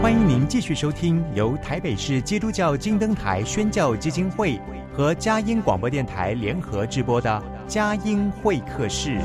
[0.00, 4.60] 欢迎您继续收听由台北市基督教金灯台宣教基金会
[4.92, 9.18] 和佳音广播电台联合制播的《佳音会客室》。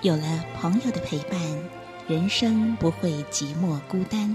[0.00, 1.38] 有了朋友的陪伴，
[2.06, 4.34] 人生不会寂寞孤单。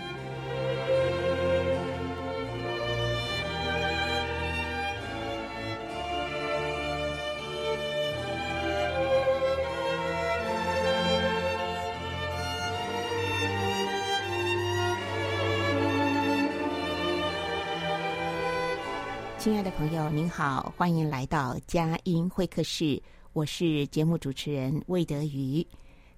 [19.41, 23.01] 亲爱的朋友，您好，欢迎来到佳音会客室。
[23.33, 25.65] 我是节目主持人魏德瑜，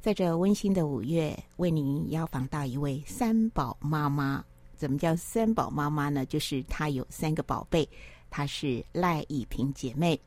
[0.01, 4.43] 在这温馨的五月，为您邀访到一位三宝妈妈。
[4.75, 6.25] 怎么叫三宝妈妈呢？
[6.25, 7.87] 就是她有三个宝贝。
[8.29, 10.19] 她是赖以萍姐妹。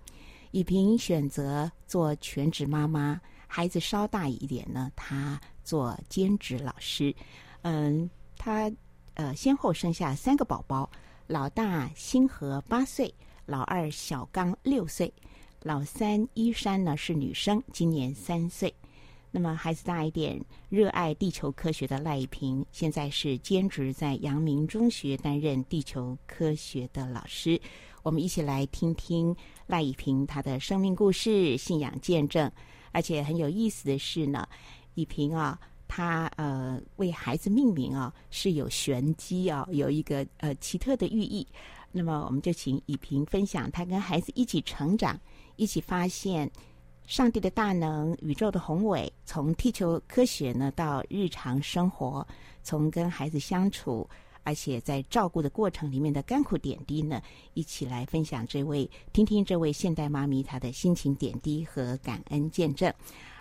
[0.50, 7.14] 以萍选择做全职妈妈，孩子稍大一点呢，她做兼职老师。
[7.60, 8.72] 嗯，她
[9.12, 10.90] 呃先后生下三个宝宝。
[11.28, 13.12] 老大星河八岁，
[13.46, 15.12] 老二小刚六岁，
[15.64, 18.72] 老三依珊呢是女生，今年三岁。
[19.32, 27.60] 那么孩子大一点，热爱地球科学的赖以平，现在是兼职在阳明中学担任地球科学的老师。
[28.04, 29.34] 我们一起来听听
[29.66, 32.48] 赖以平他的生命故事、信仰见证。
[32.92, 34.48] 而且很有意思的是呢，
[34.94, 35.58] 以平啊。
[35.88, 41.46] 他呃为孩子命名啊是有玄机啊，有一个呃奇特的寓意。
[41.92, 45.18] 那么我们就请以萍分享他跟孩子一起成长，
[45.56, 46.50] 一起发现
[47.06, 52.26] 上帝的大能、宇宙的宏伟，从地球科学呢到日常生活，
[52.62, 54.06] 从跟孩子相处，
[54.42, 57.22] 而且在照顾的过程里面的甘苦点滴呢，
[57.54, 62.92] 一起来分享这位，听听这位现代妈咪她的心情点滴和感恩见证。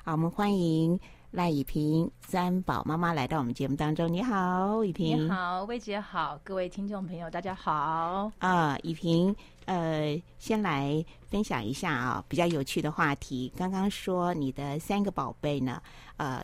[0.04, 0.98] 好，我们欢迎。
[1.36, 5.26] 赖以平三宝妈妈来到我们节目当中，你好，以平。
[5.26, 8.32] 你好，魏姐好，各位听众朋友，大家好。
[8.40, 9.36] 啊，以平，
[9.66, 13.52] 呃，先来分享一下啊，比较有趣的话题。
[13.58, 15.82] 刚刚说你的三个宝贝呢，
[16.16, 16.42] 呃，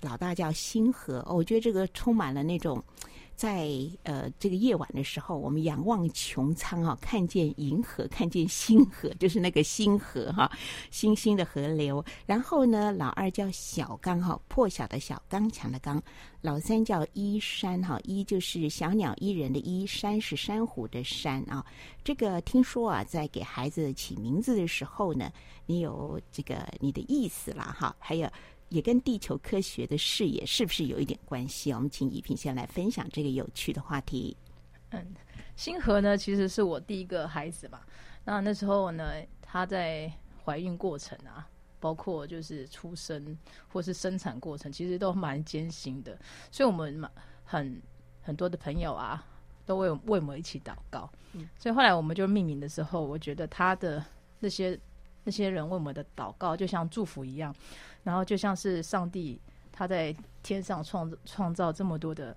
[0.00, 2.82] 老大叫星河，哦，我觉得这个充满了那种。
[3.40, 3.70] 在
[4.02, 10.52] 呃这个夜晚的时候，我们仰望穹苍啊，看见银河，看见星河， 就是那个星河哈，
[10.90, 12.04] 星星的河流。
[12.26, 16.02] 然后呢，老二叫小刚哈，破晓的小，刚强的刚。
[16.42, 21.64] 老三叫依山哈，依就是小鸟依人的依，山是珊瑚的山啊。
[22.04, 25.32] 这个听说啊，在给孩子起名字的时候呢，
[25.64, 28.28] 你有这个你的意思了哈，还有。
[28.70, 31.72] 也跟地球科学的视野是不是有一点关系？
[31.72, 34.36] 我们请怡萍先来分享这个有趣的话题。
[34.90, 35.14] 嗯，
[35.56, 37.80] 星河呢，其实是我第一个孩子嘛。
[38.24, 40.10] 那那时候呢，她在
[40.44, 41.46] 怀孕过程啊，
[41.78, 43.36] 包括就是出生
[43.68, 46.16] 或是生产过程，其实都蛮艰辛的。
[46.50, 47.02] 所以我们
[47.44, 47.82] 很
[48.22, 49.24] 很多的朋友啊，
[49.66, 51.10] 都为为我们一起祷告。
[51.32, 54.04] 嗯，所以后来我们就命名的时候，我觉得他的
[54.38, 54.78] 那些
[55.24, 57.54] 那些人为我们的祷告，就像祝福一样。
[58.02, 59.40] 然后就像是上帝
[59.72, 62.36] 他在天上创创造这么多的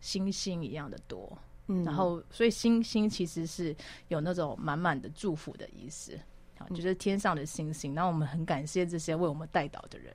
[0.00, 1.36] 星星一样的多，
[1.68, 3.74] 嗯，然后所以星星其实是
[4.08, 6.18] 有那种满满的祝福的意思，
[6.58, 7.94] 好，就是天上的星星。
[7.94, 10.14] 那我们很感谢这些为我们带导的人，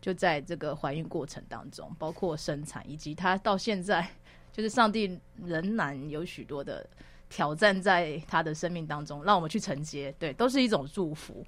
[0.00, 4.08] 就在这个怀孕过程当中，包括生产，以及他到现在，
[4.52, 6.88] 就是上帝仍然有许多的
[7.28, 11.44] 挑战在他的生命当中，让我们去承接，对，都是一种祝福。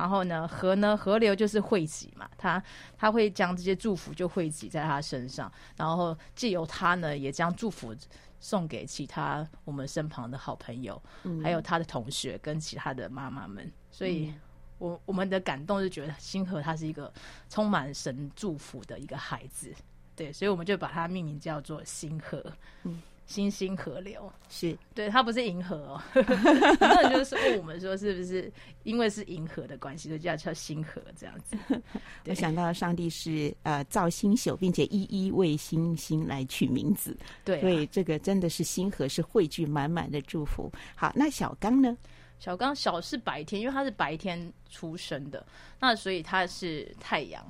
[0.00, 2.62] 然后呢，河呢，河流就是汇集嘛，他
[2.96, 7.94] 他会将这些祝福就汇集在他身上，然后借由他呢，也将祝福
[8.38, 13.70] 送给其他我们身旁的好朋友，嗯、还有他的同学跟其他的妈妈们。
[13.90, 14.32] 所以
[14.78, 17.12] 我，我我们的感动是觉得星河他是一个
[17.50, 19.70] 充满神祝福的一个孩子，
[20.16, 22.42] 对，所以我们就把它命名叫做星河。
[22.84, 23.02] 嗯。
[23.30, 26.02] 星星河流是对，它不是银河哦。
[26.12, 31.56] 很多人就是问我们说，是不是因为是银河的关系，就叫叫星河这样子？
[32.26, 37.16] 我想到上帝是呃造星宿，并且一一为星星来取名字。
[37.44, 40.68] 对、啊，所以这个真的是星河，是汇聚满满的祝福。
[40.96, 41.96] 好，那小刚呢？
[42.40, 45.46] 小刚小是白天，因为他是白天出生的，
[45.78, 47.48] 那所以他是太阳，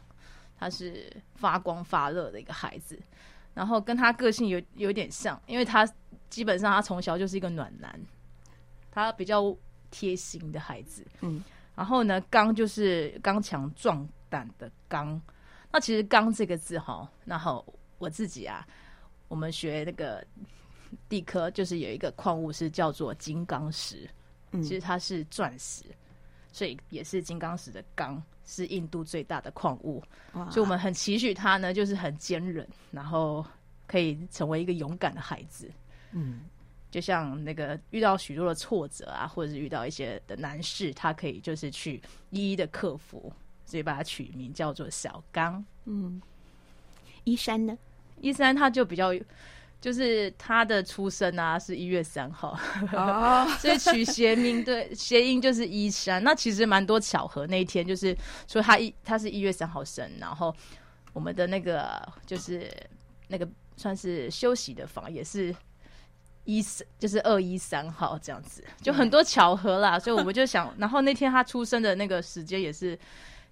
[0.58, 3.00] 他是发光发热的一个孩子，
[3.54, 5.86] 然后跟他个性有有点像，因为他
[6.28, 8.00] 基本上他从小就是一个暖男，
[8.90, 9.56] 他比较
[9.90, 11.42] 贴心的孩子，嗯，
[11.74, 15.20] 然后呢，刚就是刚强壮胆的刚，
[15.72, 17.64] 那其实刚这个字哈，然后
[17.98, 18.66] 我自己啊，
[19.28, 20.24] 我们学那个。
[21.08, 24.10] 地科就是有一个矿物是叫做金刚石，
[24.50, 25.84] 嗯、其实它是钻石，
[26.50, 28.20] 所以也是金刚石的刚，
[28.50, 30.02] 是印度最大的矿物，
[30.50, 33.46] 所以我们很期许他呢，就是很坚韧，然后
[33.86, 35.70] 可以成为一个勇敢的孩子。
[36.10, 36.40] 嗯，
[36.90, 43.32] 就像那个遇到许多的挫折啊，或者是遇到一些的难事，他可以就是去一一的克服，
[43.64, 45.64] 所以把它取名叫做小刚。
[45.84, 46.20] 嗯，
[47.22, 47.78] 一山呢？
[48.20, 49.12] 一山他就比较。
[49.80, 52.58] 就是他的出生啊，是一月三号，
[52.92, 56.22] 哦、 所以取谐名对，谐音就是一山。
[56.22, 58.14] 那其实蛮多巧合，那一天就是
[58.46, 60.54] 说他一他是一月三号生，然后
[61.14, 62.70] 我们的那个就是
[63.28, 65.54] 那个算是休息的房也是
[66.44, 69.98] 一三，就是二一三号这样子，就很多巧合啦。
[69.98, 72.98] 所以我们就想，然后那天他出生的那个时间也是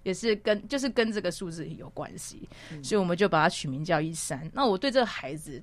[0.03, 2.47] 也是跟就是跟这个数字有关系，
[2.83, 4.47] 所以我们就把它取名叫一山。
[4.53, 5.59] 那我对这个孩子。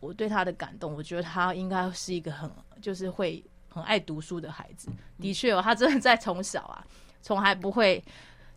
[0.00, 2.50] 我对他的感动，我觉得他应该是一个很
[2.80, 4.88] 就是会很爱读书的孩子。
[5.20, 6.84] 的确哦，他真的在从小啊，
[7.20, 8.02] 从还不会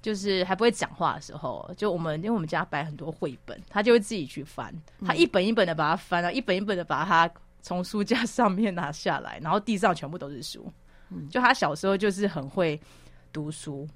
[0.02, 4.74] 就是还不会讲话的时候，就我们因为我们家摆很多绘本，他就会自己去翻，
[5.06, 10.72] 他一本一本的把它翻了，一本一本的把它从书架 上面拿下来，然后地上全部都是书。
[11.30, 12.80] 就他小时候就是很会
[13.34, 13.88] 读书。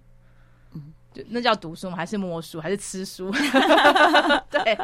[1.30, 1.96] 那叫读书吗？
[1.96, 2.60] 还是摸书？
[2.60, 3.32] 还是吃书？
[4.50, 4.76] 对，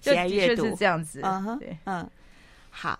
[0.00, 1.20] 就的确是这样子。
[1.22, 2.10] Uh、huh, 对，嗯，
[2.70, 2.98] 好，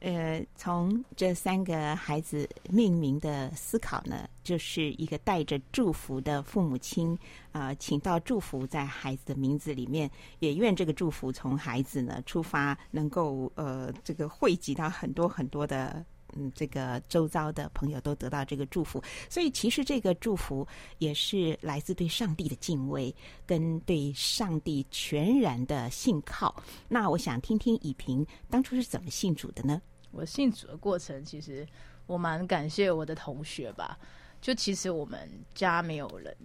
[0.00, 7.18] 呃，从这三个孩子命名的思考呢，就是一个带着祝福的父母亲
[7.52, 16.04] 啊、呃，请到祝福在孩子的名字里面，也愿这个祝福从孩子呢出发，能够呃，这个汇集到很多很多的。
[16.34, 20.66] 嗯，这个周遭的朋友都得到这个祝福，所以其实这个祝福
[20.98, 23.14] 也是来自对上帝的敬畏，
[23.46, 26.54] 跟对上帝全然的信靠。
[26.88, 29.80] 那我想听听以平当初是怎么信主的呢？
[30.10, 31.66] 我信主的过程，其实
[32.06, 33.98] 我蛮感谢我的同学吧。
[34.40, 36.36] 就其实我们家没有人，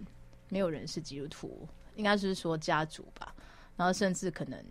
[0.48, 3.34] 没有人是基督徒，应该是说家族吧。
[3.76, 4.64] 然后甚至可能。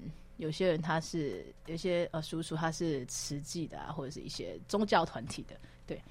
[0.44, 5.56] 有些人他是有些呃叔叔他是慈济的啊，或者是一些宗教团体的，
[5.88, 6.02] 对。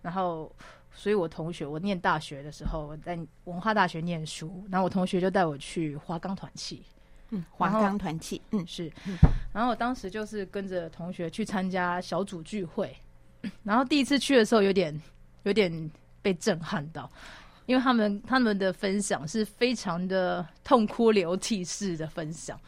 [0.00, 0.50] 然后，
[0.92, 6.82] 所以我同学我念大学的时候，我在文化大学念书，然后我同学就带我去华冈团契，
[7.30, 8.90] 嗯，华冈团契，嗯是。
[9.52, 12.96] 然后我当时就是跟着同学去参加小组聚会，
[13.62, 15.00] 然后第一次去的时候有点
[15.44, 15.70] 有点
[16.20, 17.08] 被震撼到，
[17.66, 22.58] 因为他们他们的分享是非常的痛哭流涕式的分享。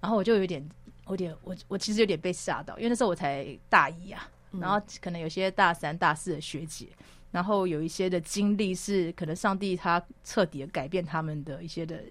[0.00, 0.66] 然后我就有点，
[1.08, 6.86] 有点，我我其实有点被吓到，因为那时候我才大一啊，然后可能有些大三、大四的学姐，
[7.32, 12.02] 然后有一些的经历是可能上帝他彻底的改变他们的一些的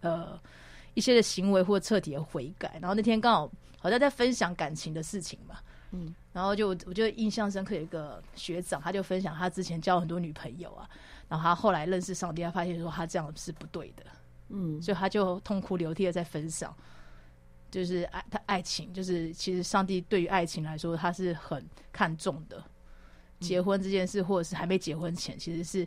[0.00, 0.40] 呃
[0.94, 2.78] 一些的行为或彻底的悔改。
[2.80, 5.58] 然后那天刚好好像在分享感情的事情嘛，
[5.90, 10.88] 嗯，然后就我就印象深刻有一个学长，他就分享他之前交很多女朋友啊，
[11.28, 14.04] 然后他后来认识上帝，他发现说他这样是不对的，
[14.48, 16.74] 嗯，所以他就痛哭流涕的在分享。
[17.70, 22.62] 就是爱他爱情，就是其实上帝对于爱情来说，他是很看重的。
[23.38, 25.86] 结婚这件事，或者是还没结婚前，其实是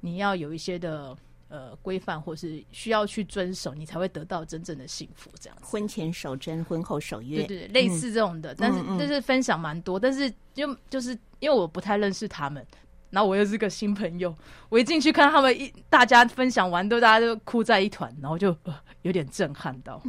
[0.00, 1.14] 你要有一些的
[1.48, 5.30] 呃规范，或是需要去遵守，你才会得到真正的幸福。
[5.38, 8.54] 这样子，婚前守贞，婚后守约，对对，类似这种的。
[8.54, 11.10] 嗯、但是但是分享蛮多，但是就就是
[11.40, 12.66] 因为我不太认识他们，
[13.10, 14.34] 然后我又是个新朋友，
[14.70, 20.02] 我一进去看他们一大家分享完都大家都哭在一团，然后就、呃、有点震撼到。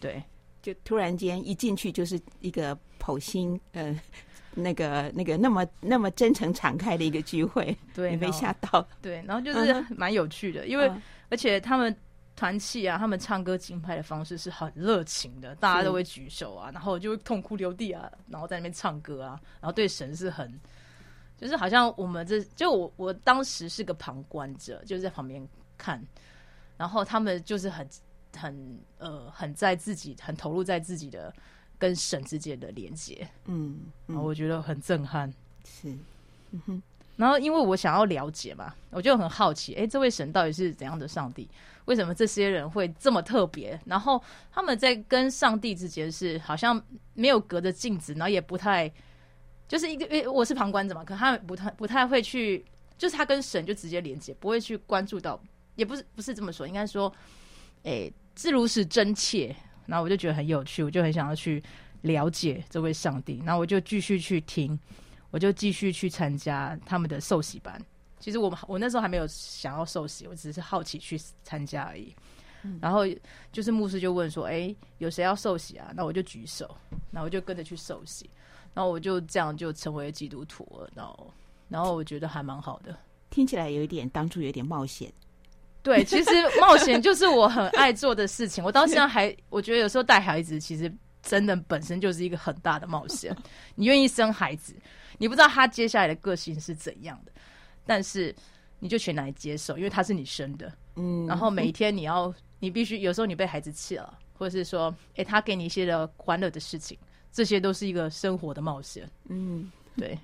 [0.00, 0.22] 对，
[0.62, 3.94] 就突然间一进去就是一个剖心，呃，
[4.54, 8.86] 那个那个那么那么真诚敞开的一个聚会，对，你被吓到。
[9.00, 10.90] 对，然后就是蛮有趣的，嗯、因为
[11.28, 11.94] 而且他们
[12.34, 20.58] 团契啊，他们唱歌竞拍的方式是很热情的，大家都会举手啊，然后就会痛哭流涕啊，然后在那边唱歌啊，然后对神是很，
[21.36, 25.46] 就是好像我们这就我我当时是个旁观者，就是在旁边
[25.78, 26.02] 看，
[26.76, 27.88] 然后他们就是很。
[28.36, 31.32] 很呃，很在自己，很投入在自己的
[31.78, 35.32] 跟神之间的连接，嗯，嗯，然后我觉得很震撼，
[35.64, 35.90] 是，
[36.50, 36.82] 嗯哼，
[37.16, 41.48] 然后因为我想要了解嘛，我就很好奇，哎，这位神到底是怎样的上帝？
[41.86, 43.78] 为什么这些人会这么特别？
[43.84, 44.22] 然后
[44.52, 46.80] 他们在跟上帝之间是好像
[47.14, 48.88] 没有隔着镜子，然后也不太
[49.66, 52.64] 就是一个，因为我是旁观者嘛，可他不太不太会去，
[52.96, 55.40] 就是他跟神就直接连接，不会去关注到，
[55.74, 57.12] 也不是不是这么说，应该说，
[57.84, 59.54] 哎、欸，自如是真切，
[59.86, 61.62] 然后我就觉得很有趣，我就很想要去
[62.02, 64.78] 了解这位上帝，然后我就继续去听，
[65.30, 67.80] 我就继续去参加他们的受洗班。
[68.18, 72.14] 其实我我那时候还没有想要受洗，我只是好奇去参加而已。
[72.62, 73.04] 嗯、然后
[73.50, 76.76] 就是牧师就问说：“哎，有谁要受洗啊？”那我就举手，
[77.10, 78.28] 然后我就跟着去受洗，
[78.74, 80.90] 然后我就这样就成为基督徒了。
[80.94, 81.32] 然后，
[81.70, 82.94] 然后我觉得还蛮好的。
[83.30, 85.10] 听起来有一点当初有点冒险。
[85.82, 88.62] 对，其实冒险就是我很爱做的事情。
[88.62, 93.34] 我到现在还，我觉得有时候带孩子其实真的本身就是一个很大的冒险。
[93.74, 94.74] 你愿意生孩子，
[95.18, 97.32] 你不知道他接下来的个性是怎样的。
[97.86, 98.34] 但是
[98.78, 106.96] 你就全来接受，因为他是你生的，嗯，然后每一天你要，你必须有时候你被孩子气了，或者是说，哎、欸，他给你一些的欢乐的事情，
[107.32, 110.16] 这些都是一个生活的冒险，嗯，对，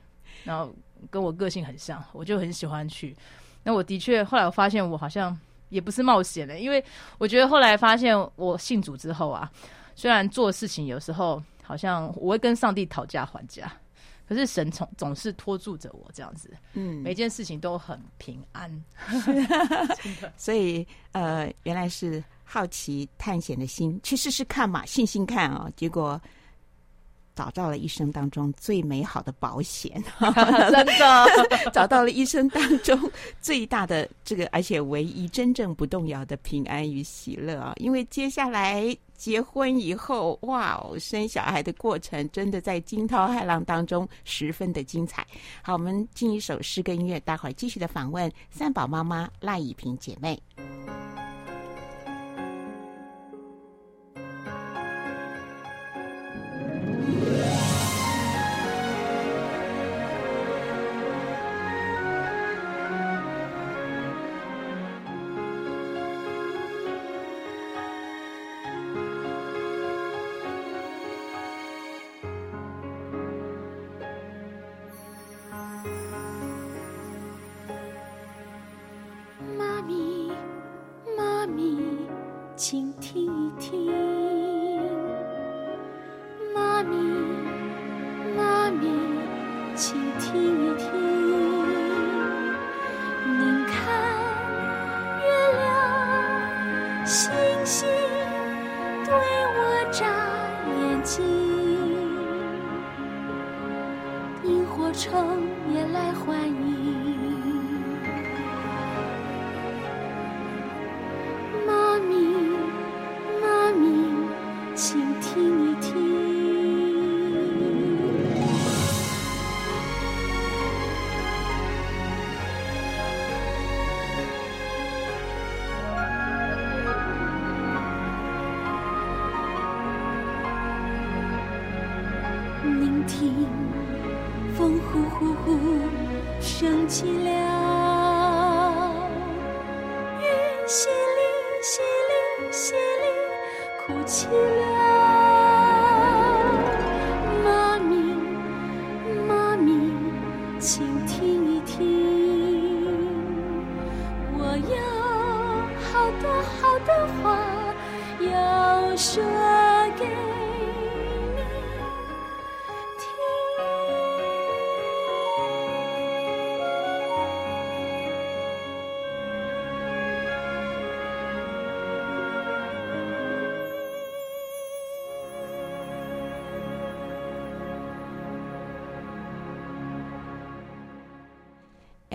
[0.45, 0.73] 然后
[1.11, 3.17] 跟我个性很像，我就很喜欢去。
[3.67, 5.37] 那我的确后来我发现我好像
[5.71, 6.83] 也不是冒险的，因为
[7.19, 9.51] 我觉得后来发现我信主之后啊，
[9.97, 13.73] 虽然做事情有时候好像我会跟上帝讨价还价。
[14.29, 18.85] 可是神总总是拖住着我这样子，嗯，每件事情都很平安，
[20.37, 26.21] 所以呃，原来是好奇探险的心，去试试看嘛，信心看啊、哦，结果
[27.37, 30.03] 找到了一生当中最美好的保险，
[30.73, 32.99] 真的找到了一生当中
[33.41, 38.97] 最大的这个，而且唯一真正不动摇的平安与喜乐啊，因为接下来。
[39.17, 45.27] 结婚以后，哇哦，生小孩的过程真的在惊涛骇浪当中十分的精彩。
[45.63, 50.39] 好，我们进一首诗歌音乐，待会儿继续的访问三宝妈妈赖以萍姐妹。
[79.87, 80.33] 妈咪
[81.17, 81.79] 妈咪
[82.57, 83.87] 请听一听。
[86.53, 86.97] 妈咪
[88.37, 88.89] 妈咪
[89.77, 90.56] 请听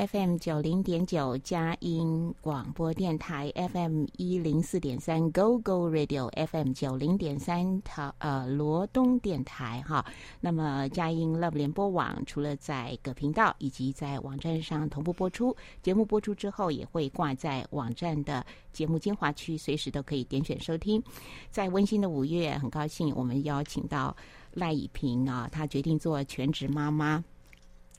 [0.08, 10.04] FM 九零点九佳音广播电台，FM 一零四点三 Go Go Radio，FM 九零点三台呃罗东电台哈。
[10.40, 18.44] 那么佳音 Love 联播网除了在各频道以及在网站上同步播出，节目播出之后也会挂在网站的
[18.74, 21.04] 节目精华区，随时都可以点选收听。
[21.52, 24.18] 在温馨的五月，很高兴我们邀请到
[24.54, 27.24] 赖以平啊，她决定做全职妈妈。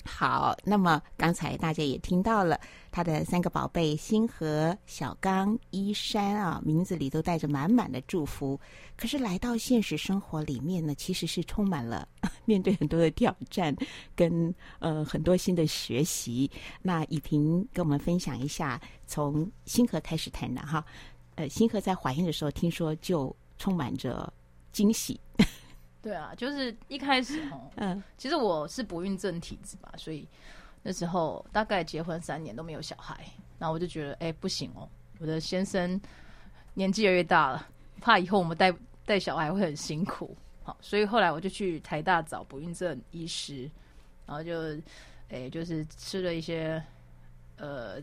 [0.04, 8.58] 好，那么刚才大家也听到了他的三个宝贝星河、小刚、依山啊，名字里都带着满满的祝福。
[8.96, 12.06] 可是来到现实生活里面呢，其实是充满了
[12.44, 13.74] 面对很多的挑战，
[14.16, 16.50] 跟呃很多新的学习。
[16.82, 20.84] 那以萍跟我们分享一下，从星河开始谈的哈。
[21.36, 24.30] 呃，星河在怀孕的时候，听说就充满着
[24.72, 25.18] 惊喜。
[26.02, 30.28] 对啊，就是一开始哦， 嗯，其实我是不孕症体质吧，所以
[30.82, 33.24] 那时候大概结婚三年都没有小孩，
[33.56, 34.88] 然后我就觉得，哎、欸，不行哦，
[35.20, 36.00] 我的先生
[36.74, 37.68] 年纪越来越大了，
[38.00, 38.74] 怕以后我们带
[39.06, 43.70] 带小孩会很辛苦，好，所以后来我就去台大找不孕症医师，
[44.26, 44.60] 然后就，
[45.28, 46.82] 哎、欸，就是吃了一些，
[47.58, 48.02] 呃，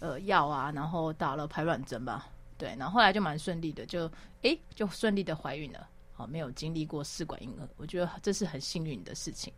[0.00, 2.26] 呃药啊，然后打了排卵针吧，
[2.58, 4.06] 对，然后后来就蛮顺利的，就，
[4.42, 5.86] 哎、欸，就顺利的怀孕了。
[6.26, 9.52] 没有经历过试管婴儿，我觉得这是很幸运的事情。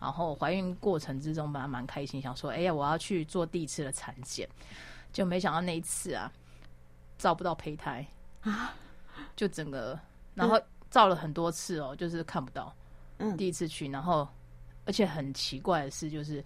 [0.00, 4.48] 然后怀孕过程之中，蛮蛮开心，想说，哎呀，我要去做第一次的产检，
[5.12, 6.32] 就没想到那一次啊，
[7.18, 8.04] 照不到胚胎
[8.40, 8.74] 啊，
[9.36, 9.96] 就整个，
[10.34, 12.74] 然后照了很多次哦，就是看不到。
[13.18, 14.26] 嗯，第一次去，然后
[14.84, 16.44] 而且很奇怪的是，就是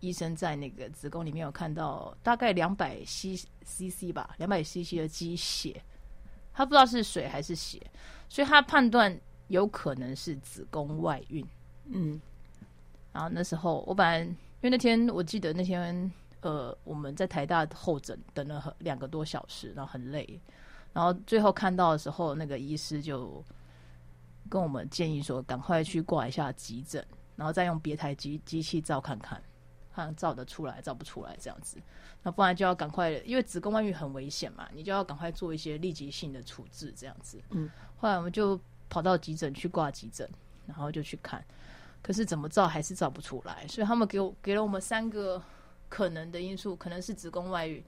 [0.00, 5.80] 医生在那个子宫里面有看到大概两百 c c c 吧，两百 cc 的积血，
[6.52, 7.80] 他不知道是水还是血。
[8.28, 11.44] 所以他判断有可能是子宫外孕，
[11.86, 12.20] 嗯，
[13.12, 16.08] 然后那时候我本来因为那天我记得那天
[16.40, 20.40] 呃我们在台大候诊等了两个多小时，然后很累，
[20.92, 23.44] 然后最后看到的时候，那个医师就
[24.48, 27.04] 跟我们建议说，赶快去挂一下急诊，
[27.34, 29.42] 然后再用别台机机器照看看，
[29.94, 31.78] 看照得出来照不出来这样子，
[32.22, 37.68] 那不然就要赶快，因为子宫外孕很危险嘛，你就要赶快做一些立即性的处置这样子，嗯。
[37.96, 40.26] 后来我们就跑到急诊去挂急诊，
[40.66, 41.44] 然后就去看，
[42.02, 45.42] 可是怎么照还是照不出来，所以他们给我给了我们三个
[45.88, 47.84] 可能的因素，可能是子宫外孕，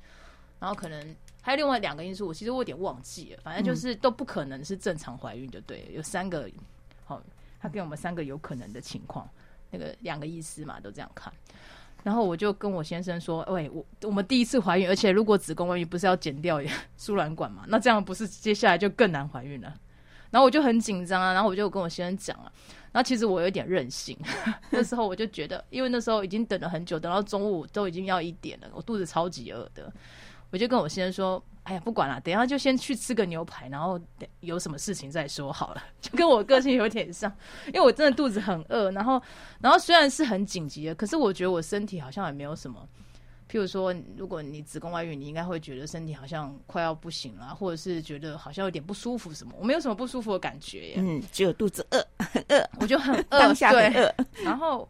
[0.61, 6.47] 然后可能还有另外两个因素，我其实我有点忘记了，反正就是都不可能是正常怀孕，就对，有三个，
[7.07, 7.23] 好，
[7.59, 9.27] 他给我们三个有可能的情况，
[9.71, 11.33] 那个两个医师嘛都这样看，
[12.03, 16.61] 然后我就跟我先生说，喂，我我们第一次怀孕，而且如果子宫外孕不是要剪掉
[16.99, 19.73] 输卵管嘛，那这样不是接下来就更难怀孕了？
[20.31, 22.51] 然后我就很紧张啊，然后我就跟我先生讲啊，
[22.91, 24.17] 然后其实我有点任性，
[24.71, 29.93] 那时候我就觉得，因为那时候已经等了很久，等到中午都已经要一点了，我肚子超级饿的，
[30.51, 37.33] 我就跟我先生说，哎呀，不管了，等一下就先去吃个牛排，然后等有什么事情再说好了， 就跟我个性有点像，
[37.69, 39.23] 因为我真的肚子很饿，然后，
[39.61, 42.89] 然后虽然是很紧急的，可是我觉得我身体好像也没有什么。
[43.51, 49.53] 譬如说，如果你子宫外孕，你应该会觉得身体好像快要不行了，或者是觉得好像有点不舒服什么。
[49.59, 54.15] 我没有什么不舒服的感觉耶，嗯，只有肚子饿，很饿，我就很饿，当下很饿。
[54.43, 54.89] 然后，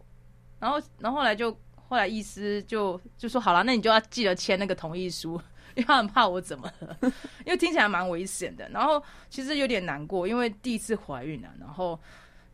[0.61, 1.51] 然后，然后后来就
[1.89, 5.41] 后来医师就就说好了，那你就要记得签那个同意书，
[5.75, 6.97] 因为他很怕我怎么了，
[7.45, 8.69] 因为听起来蛮危险的。
[8.69, 11.99] 然后其实有点难过，因为第一次怀孕啊，然后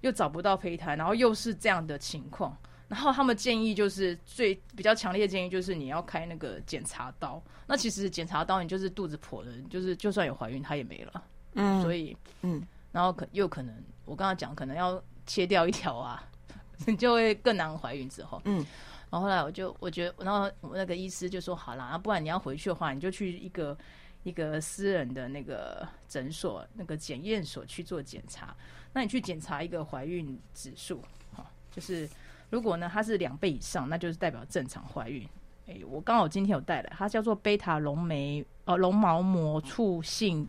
[0.01, 2.57] 又找不到胚胎，然后又是这样的情况。
[2.89, 7.43] 然后他们建议就是最比较强烈的建议就是你要开那个检查刀。
[7.67, 11.23] 那其实检查刀你就是肚子破了，就是就算有怀孕它也没了。
[11.53, 13.75] 嗯，所以嗯，然后可又可能
[14.07, 16.25] 我刚刚讲可能要切掉一条啊，
[16.87, 18.41] 你就会更难怀孕之后。
[18.47, 18.65] 嗯，
[19.11, 23.77] 然后后来我就我觉得，然后我那个医师就说好啦，不然你要回去的话，你就去一个
[24.23, 28.57] 一个私人的那个诊所那个检验所去做检查。
[28.93, 31.03] 那你去检查一个怀孕指数，
[31.35, 32.09] 哈，就是。
[32.51, 35.23] 如果呢，它是两倍以上，那就是代表正常怀孕。
[35.67, 40.49] 哎、欸，我刚好今天有带来，它叫做贝塔龙酶呃绒毛膜促性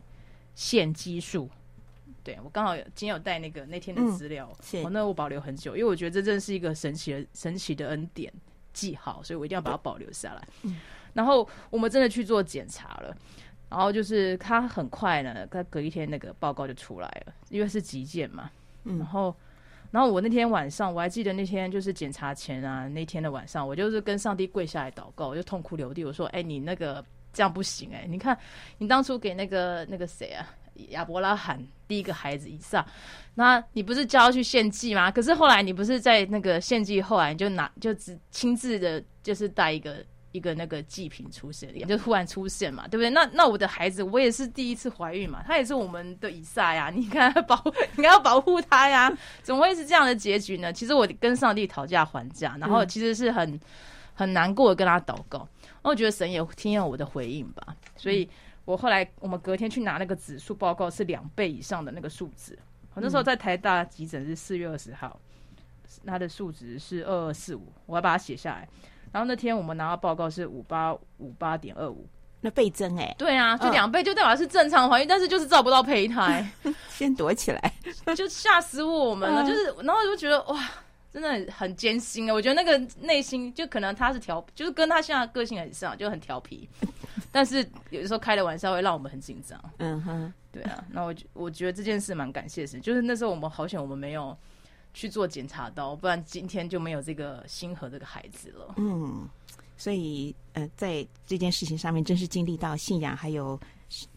[0.55, 1.49] 腺激素。
[2.23, 4.49] 对，我刚好今天有带那个那天的资料，
[4.81, 8.31] 哦、那我保留很久，因为我觉得这真的是一个神奇的神奇的恩典
[8.79, 10.47] 记号，所以我一定要把它保留下来。
[10.63, 10.77] 嗯、
[11.13, 13.15] 然后我们真的去做检查了，
[13.69, 18.49] 然后就是他很快呢，他隔一天那个报告就出来了，因为是急件嘛，
[18.83, 19.35] 嗯、然后。
[19.91, 28.05] 然后我那天晚上，我还记得那天就是检查前啊，那天的晚上，我就是跟上帝跪下来祷告，我就痛哭流涕，我说：“哎，你那个这样不行哎！
[28.07, 28.37] 你看，
[28.77, 30.47] 你当初给那个那个谁啊，
[30.89, 31.59] 亚伯拉罕
[31.89, 32.85] 第一个孩子以撒，
[33.35, 35.11] 那你不是叫他去献祭吗？
[35.11, 39.97] 可是后来你不是在那个献祭后来你就拿就只亲自的，就是带一个。”
[40.31, 43.09] 一个那个祭品出现，就突然出现嘛，对不对？
[43.09, 47.59] 那那我的孩子，我也是第一次怀孕嘛，他也是我们的以撒呀， 你看保，
[47.95, 50.71] 你要保护他呀，怎么会是这样的结局呢？
[50.71, 53.59] 其实我跟上帝讨价还价，然后其实是很
[54.13, 55.47] 很难过的跟他祷告，
[55.81, 58.29] 我觉得神也听了我的回应吧，所以
[58.69, 62.55] 我后来我们隔天去拿那个指数报告是两倍以上的那个数值，
[62.93, 65.19] 我那时候在台大急诊是四月二十号，
[66.05, 68.69] 它的数值是二二四五，我要把它写下来。
[69.11, 72.07] 然后那天我们拿到报告是五八五八点二五，
[72.41, 76.47] 那倍增哎，对啊，就两倍，就代表是正常怀孕，但是就是照不到胚胎，
[76.89, 77.73] 先躲起来，
[78.15, 79.43] 就吓死我们了。
[79.43, 80.63] 就是，然后就觉得哇，
[81.11, 82.33] 真的很很艰辛啊！
[82.35, 86.69] 我觉得那个内心就可能他是调，就是跟他现在个性很像，就很调皮。
[87.31, 87.57] 但是
[87.89, 89.59] 有的时候开的玩笑会让我们很紧张。
[89.77, 90.83] 嗯哼，对啊。
[90.89, 94.37] 那我我觉得这件事蛮感谢的事，就是那时候我们好险，我们没有
[94.93, 98.73] 去做检查到，不然今天就没有这个星河这个孩子了。
[98.77, 99.27] 嗯，
[99.77, 103.59] 所以呃，在这件事情上面，真是经历到信仰还有。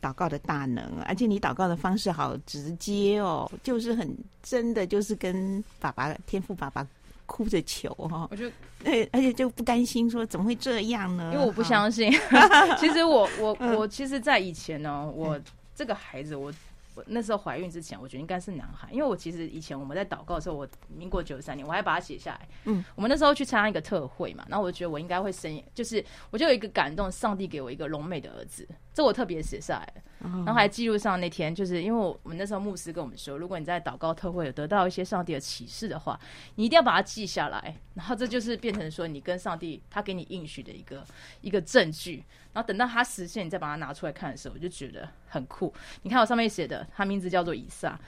[0.02, 6.86] 祷告的大能，而且你祷告的方式好直接哦，就是很真的，就是跟爸爸天赋爸爸
[7.32, 8.28] 哭着求哈。
[8.30, 8.44] 我就
[8.84, 11.30] 对，而且就不甘心说怎么会这样呢？
[11.32, 12.12] 因为我不相信。
[12.78, 15.40] 其实我我我其实，在以前呢，我
[15.74, 16.52] 这个孩子我。
[16.94, 22.48] 我那时候怀孕之前，我觉得应该是男孩，因为我其实以前我们在祷告的时候，我民国九十三年，我还把它写下来。
[22.64, 30.02] 嗯，我们那时候去参加一个特会嘛，然后我觉得我应该会生，就是我就有一个感动，上帝给我一个龙美的儿子，这我特别写下来。
[30.22, 36.18] 然后还记录上那天，就是因为我们那时候牧师跟我们说，如果你在祷告特会有得到一些上帝的启示的话，
[36.54, 37.76] 你一定要把它记下来。
[37.94, 41.04] 然后这就是变成说你跟上帝他给你应许的一个
[41.40, 42.24] 一个证据。
[42.52, 45.72] 然后等到他实现，你再把它拿出来看的时候，我就觉得很酷。
[46.02, 47.98] 你看我上面写的，他名字叫做以撒，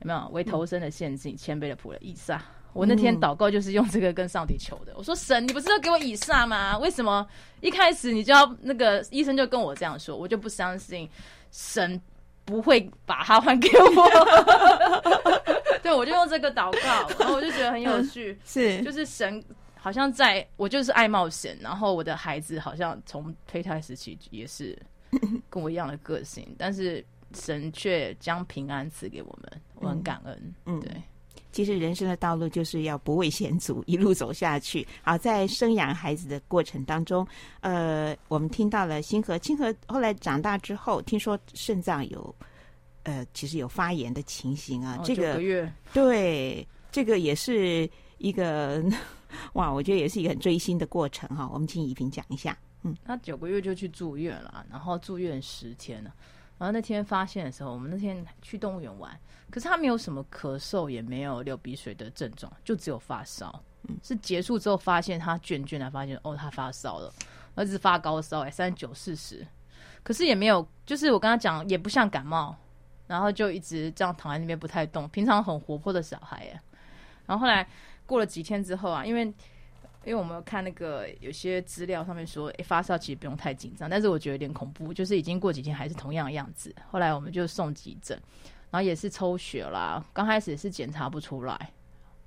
[0.00, 0.28] 有没有？
[0.32, 2.42] 为投身的陷阱，谦卑的仆人以撒。
[2.72, 4.92] 我那天祷告就是用这个跟上帝求的。
[4.96, 6.76] 我说神，你不是要给我以撒吗？
[6.78, 7.26] 为什么
[7.60, 11.08] 一开始你就要那个医生就跟我这样说，我就不相信。
[11.52, 11.98] 神
[12.44, 14.10] 不会把它还给我，
[15.82, 19.42] 对，我就用这个祷告，然后我就觉得很有趣， 是，就是神
[19.86, 24.76] 好像在我就是爱冒险，然后我的孩子好像从胚胎时期也是
[25.48, 30.90] 跟我一样的个性，但是神却将平安赐给我们，我很感恩，嗯，对。
[31.52, 34.84] 其实人生的道路就是要不畏险阻，一路走下去。
[35.02, 37.24] 好，在生养孩子的过程当中，
[37.60, 42.34] 呃，我们听到了星河，星河后来长大之后，听说肾脏有，
[43.04, 44.96] 呃，其实有发炎的情形啊。
[44.98, 45.72] 哦、这个，个月。
[45.92, 48.82] 对，这个也是一个，
[49.54, 51.48] 哇，我觉得也是一个很追星的过程哈。
[51.52, 52.56] 我们请怡萍讲一下。
[52.82, 56.14] 嗯，他九个月就去住院了，然后住院十天了。
[56.58, 59.18] 然后那天发现的时候，我们那天去动物园玩，
[59.50, 63.62] 可是他没有什么咳嗽，也没有流鼻水的症状，就只有发烧。
[63.88, 67.12] 嗯，是结束之后发现他倦倦的，发现哦，他发烧了，
[67.54, 69.46] 儿子发高烧，哎，三十九、四十，
[70.02, 72.56] 可是也没有，就是我跟他讲，也不像感冒，
[73.06, 76.60] 然后就一直这样躺在那边不太动，平常很活泼的小孩，哎，
[77.26, 77.68] 然后后来
[78.06, 79.32] 过了几天之后啊，因为。
[80.04, 86.72] 因为我们看那个有些资料上面说，诶，发烧其实不用太紧张，但是我觉得有点恐怖，就是已经过几天还是同样的样子。
[86.92, 88.16] 后来我们就送急诊，
[88.70, 91.58] 然后也是抽血啦，刚开始也是检查不出来，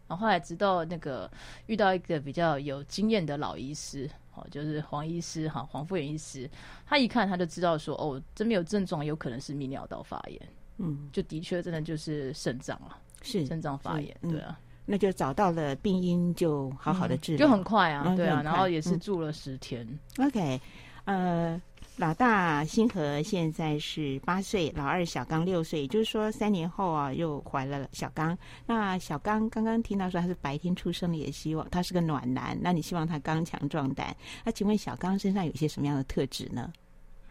[0.10, 1.32] 然后后来直到那个
[1.68, 6.50] 遇到一个比较有经验的老医师，哦，就是黄医师哈，黄富元医师，
[6.86, 10.42] 他一看他就知道说，哦，真没有症状，有可能是泌尿道发炎，
[10.80, 14.60] 嗯，就的确真的就是肾脏了，是肾脏发炎，对啊。
[14.92, 19.88] 那就找到了病因，就好好的治疗，就很快啊，对啊，然后也是住了十天。
[20.18, 20.62] 嗯、OK，
[21.06, 21.62] 呃，
[21.98, 28.36] 老大星河现在是八岁，老二小刚六岁，也就是说三年后啊又怀了小刚。
[28.66, 34.16] 那小刚刚刚听到说他是白天出生的，也希望他是个暖男，那你希望他刚强壮胆。
[34.44, 36.74] 那请问小刚身上有些什么样的特质呢？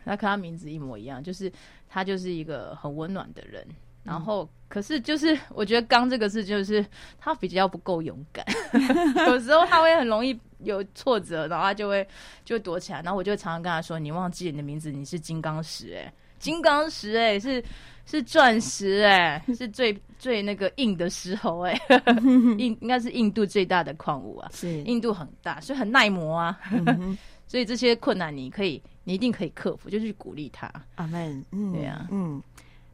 [0.04, 1.52] 那跟他名字一模一样，就是
[1.88, 3.66] 他就是一个很温暖的人。
[4.08, 6.84] 然后，可是就是我觉得刚这个事就是
[7.18, 8.44] 他比较不够勇敢，
[9.28, 12.06] 有时候他会很容易有挫折，然后他就会
[12.44, 13.02] 就会躲起来。
[13.02, 17.62] 然后我就常常跟他说：“你忘记你的名字，你是金刚石哎，金刚石哎，是
[18.06, 21.78] 是钻石哎，是最最那个硬的石头哎，
[22.56, 26.58] 印应该是印度最大的矿物啊，是印度很大，所以很耐磨啊。
[27.46, 30.70] 所以这些困难你可以，你一定可以克服，就去鼓励他。
[30.96, 31.44] 阿门。
[31.52, 32.42] 嗯，对呀，嗯。”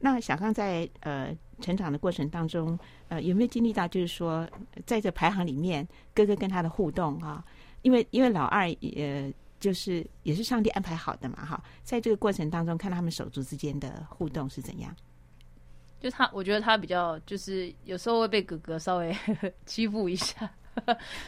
[0.05, 4.47] 那小刚在呃成长的过程当中，呃有没有经历到，就是说
[4.85, 7.43] 在这排行里面，哥哥跟他的互动啊？
[7.81, 14.95] 因为因为老二呃就是也是上帝安排好的嘛，哈，在这个过程当中，看他们手足之间的互动是怎样？
[16.01, 19.17] 就他，我觉得他比较就是有时候会被哥哥稍微
[19.65, 20.51] 欺负一下，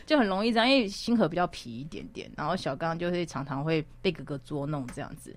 [0.05, 5.35] 就很容易这样，因为星河比较皮一点点，然后小刚就是常常会被哥哥捉弄这样子。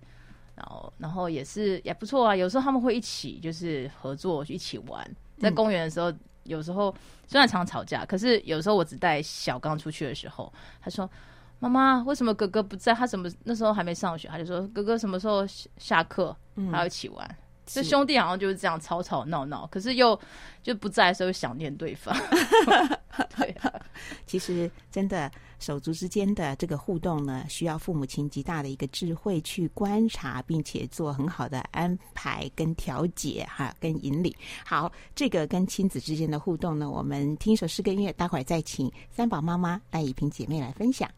[0.59, 2.35] 然后，然后也是也不错啊。
[2.35, 5.15] 有时候他们会一起，就是合作一起玩。
[5.37, 6.93] 在公园的时候，嗯、有时候
[7.25, 11.09] 虽然常吵架，可是有时候我只带小刚出去的时候，他说
[11.59, 12.93] ：“妈妈，为什么哥哥不在？
[12.93, 15.45] 他什么那时候还没上学？”他就说：“哥哥什么时候
[15.77, 16.35] 下课？
[16.71, 17.37] 还要一起玩。”
[17.71, 20.19] 这、嗯、兄弟好像就是这样吵吵闹闹，可是又
[20.63, 22.15] 就不在的时候想念对方。
[23.35, 23.73] 对啊，
[24.25, 25.29] 其实真的
[25.59, 34.33] 手足之间的这个互动呢，需要父母亲极大的一个智慧去观察，并且做很好的安排跟调节哈，跟引领。
[34.65, 41.09] 好，这个跟亲子之间的互动呢，我们听一首诗歌音乐，待会儿再请三宝妈妈赖以萍姐妹来分享。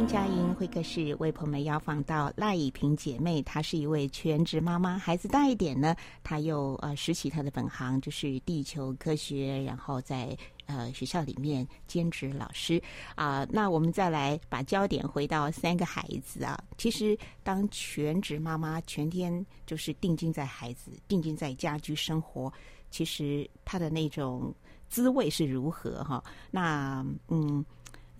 [0.00, 10.34] 今天佳音会客室为朋友们邀访到赖以萍姐妹，她是一位全职妈妈，孩子大一点呢，她又呃拾起她的本行，就是地球科学，然后在
[10.64, 12.82] 呃学校里面兼职老师
[13.14, 22.50] 啊、那我们再来把焦点回到三个孩子啊，其实当全职妈妈，全天就是定睛在孩子，定睛在家居生活，
[22.90, 24.54] 其实她的那种
[24.88, 26.24] 滋味是如何哈？
[26.50, 27.62] 那嗯。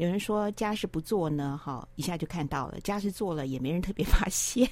[0.01, 4.67] 有人说家事不做呢，哈，一下就看到了；家事做了，也没人特别 发现。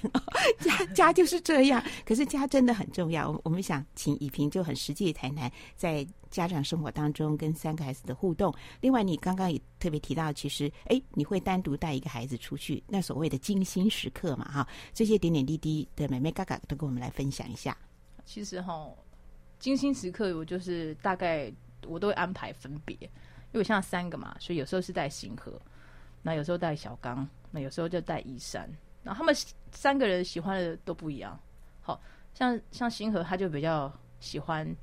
[0.59, 3.39] 家家就是这样，可是家真的很重要。
[3.45, 8.51] 我们想请以萍就很实际谈谈，在家长生活当中跟三个孩子的互动。
[8.81, 17.77] 另外，你刚刚也特别提到，其实哎，你会单独带一个孩子出去，那所谓的精心时刻嘛，哈，这些点点滴滴的美眉嘎嘎都跟我们来分享一下。
[18.25, 18.91] 其实哈，
[19.59, 21.53] 精心时刻我就是大概
[21.87, 22.97] 我都会安排分别。
[23.53, 25.61] 因为像三个嘛，所以有时候是带星河，
[26.23, 28.69] 那有时候带小刚，那有时候就带一山。
[29.03, 29.35] 然后他们
[29.73, 31.39] 三个人喜欢的都不一样。
[31.81, 32.01] 好
[32.35, 34.77] 像像星河，他就比较喜欢，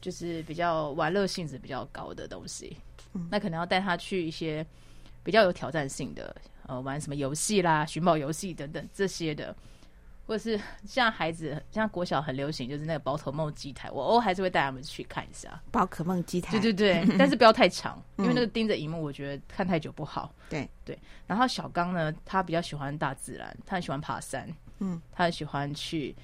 [0.00, 2.76] 就是比较玩乐性质比较高的东西。
[3.14, 4.64] 嗯、那可能要带他去一些
[5.24, 6.34] 比较有挑战性的，
[6.66, 9.54] 呃，玩什么游戏啦、寻宝游戏等等这些的。
[10.26, 16.52] 或是 像孩子，像国小很流行，就是那个宝可梦机台，我偶尔还是会带他们去看一下宝可梦机台。
[16.52, 16.72] 对对
[17.04, 20.32] 对， 但是不要太长，因为那个盯着荧幕，我觉得看太久不好。
[20.48, 20.98] 对对。
[21.26, 26.14] 然后小刚呢，他比较喜欢大自然，他很喜欢爬山，嗯，他很喜欢去，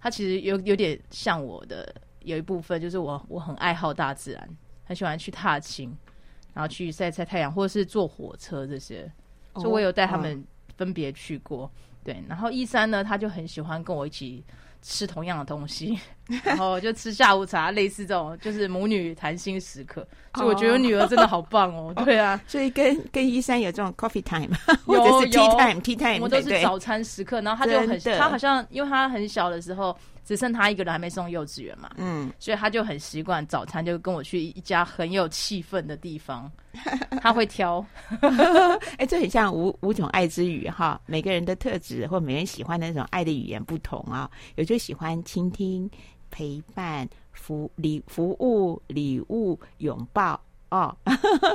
[0.00, 4.48] 他其实有有点像我的，有一部分就是我我很爱好大自然，
[4.84, 5.96] 很喜欢去踏青，
[6.54, 9.10] 然后去晒晒太阳，或者是坐火车这些，
[9.54, 10.44] 所以我有带他们
[10.76, 11.64] 分别去过。
[11.64, 11.70] 哦
[12.04, 14.42] 对，然后一三呢，他就很喜欢跟我一起
[14.82, 15.98] 吃同样的东西，
[16.44, 20.06] 然后就吃下午茶，类似这种就是母女谈心时刻。
[20.34, 21.92] 所以我觉得女儿真的好棒哦。
[22.04, 24.54] 对啊，所以跟跟一三有这种 coffee time，
[24.86, 27.40] 或者是 tea time，tea time，我们都是早餐时刻。
[27.40, 29.96] 然后他就很，他好像因为他很小的时候。
[30.28, 36.52] 只剩他一个人还没送幼稚园嘛，嗯，所以他就很习惯早餐就跟我去一家很有气氛的地方，
[37.22, 37.82] 他会挑，
[38.98, 45.90] 哎，这很像五五种爱之语哈，每个人的特质或每个人喜欢的那种爱的语言不同啊，有就喜欢倾听、
[46.30, 50.38] 陪伴、服礼服务礼物拥抱
[50.70, 50.94] 哦，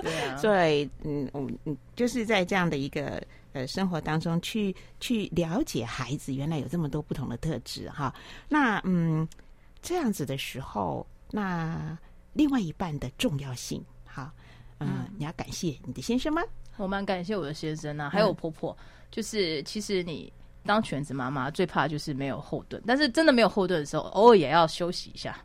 [0.02, 3.22] 对啊， 所以嗯嗯嗯，就是在这样的一个
[3.54, 8.14] 呃生活当中去去了解孩子原来有这么多不同的特质哈。
[8.50, 9.28] 那嗯
[9.82, 11.98] 这样子的时候，那
[12.34, 14.34] 另外一半的重要性哈，
[14.80, 16.42] 嗯，嗯你要感谢你的先生吗？
[16.78, 18.76] 我蛮感谢我的先生啊，还有我婆婆。
[18.80, 20.32] 嗯、就是其实你
[20.66, 25.38] 当全职妈妈最怕就是没有后盾，但是真的没有后盾的时候，偶尔也要休息一下。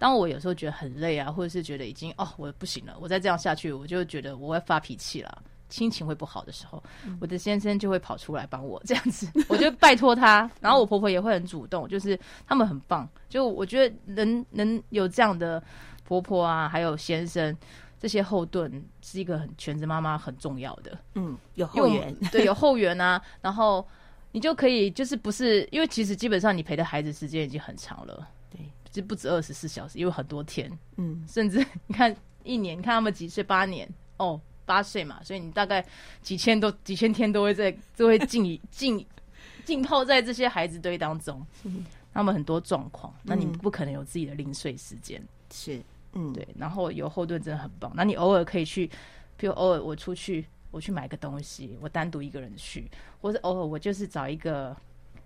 [0.00, 15.62] 当我有时候觉得很累啊，或者是觉得已经哦我不行了，我再这样下去，我就觉得我会发脾气了，心情会不好的时候，嗯、我的先生就会跑出来帮我这样子，我就拜托他，然后我婆婆也会很主动，就是他们很棒，就我觉得能能有这样的
[16.02, 17.56] 婆婆啊，还有先生。
[18.00, 23.86] 这些后盾是一个很全职妈妈很重要的，嗯，有后援，对，有后援啊，然后
[24.32, 28.58] 你就可以就是不是因为其实基本上你陪的孩子时间已经很长了，对，
[28.90, 33.88] 就不止二十四小时，因为很多天，嗯，甚至 你看一年，你看他们几岁，八年。
[34.18, 35.84] 哦，八岁嘛，所以你大概
[36.20, 39.06] 几千多几千天都会在都会浸浸
[39.64, 45.22] 浸泡在这些孩子堆当中，嗯， 他们很多状况，那你不可能有自己的零碎时间，
[45.52, 45.80] 是。
[46.12, 47.92] 嗯，对，然后有后盾真的很棒。
[47.94, 48.90] 那你偶尔可以去，
[49.36, 54.76] 比如偶尔我出去，我去买个东西，我单独一个人去，或者偶尔我就是找一个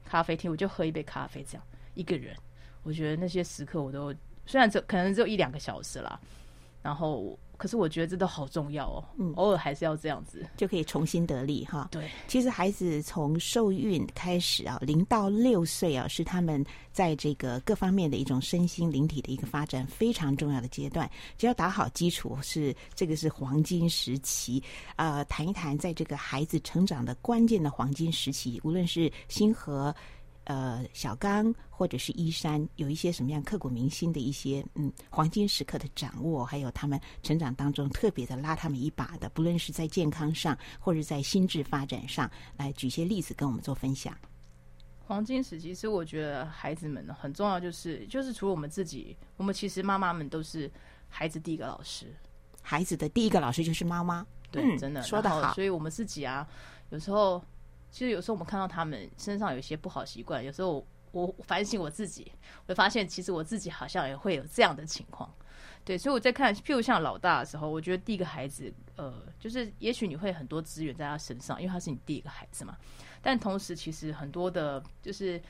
[0.04, 2.36] 咖啡厅，我就喝一杯咖啡，这样一个人，
[2.84, 4.14] 我觉得那些时刻我都
[4.46, 6.18] 虽然只可能只有一两个小时啦，
[6.80, 7.36] 然后。
[7.56, 11.86] 可是我觉得这都好重要哦，嗯，偶尔还是要这样子，就可以重新得力哈。
[11.92, 21.08] 对，其实孩子从受孕开始啊，零到六岁啊，是他们在这个各方面的一种身心灵体的一个发展非常重要的阶段。
[21.38, 24.60] 只要打好基础，是这个是黄金时期。
[24.96, 29.94] 呃，谈一谈在这个孩子成长的关键的黄金时期，无论是星禾。
[30.44, 44.14] 呃，小刚或者是依山，有一些什么样刻骨铭心的一些嗯黄金时刻的掌握，还有他们成长当中特别的拉他们一把的，不论是在健康上或者在心智发展上，来举些例子跟我们做分享。
[45.06, 50.70] 黄金时期，其实我觉得孩子们呢很重要，就是就是除了我们自己，我们其实妈妈们都是
[51.08, 52.14] 孩子第一个老师，
[52.60, 56.46] 孩子的第一个老师就是妈妈，对，嗯、真的说的好，所以我们自己啊，
[56.90, 57.42] 有时候。
[57.94, 62.32] 其实有时候我们看到他们身上有一些不好习惯，有时候我，我反省我自己，
[62.66, 65.32] 我会发现其实我自己好像也会有这样的情况。
[65.84, 72.76] 对，所以我在看，譬如像老大的时候，我觉得第一个孩子，呃，就是也许你会很多资源在他身上，因为他是你第一个孩子嘛。
[73.22, 75.40] 但同时，其实很多的，就是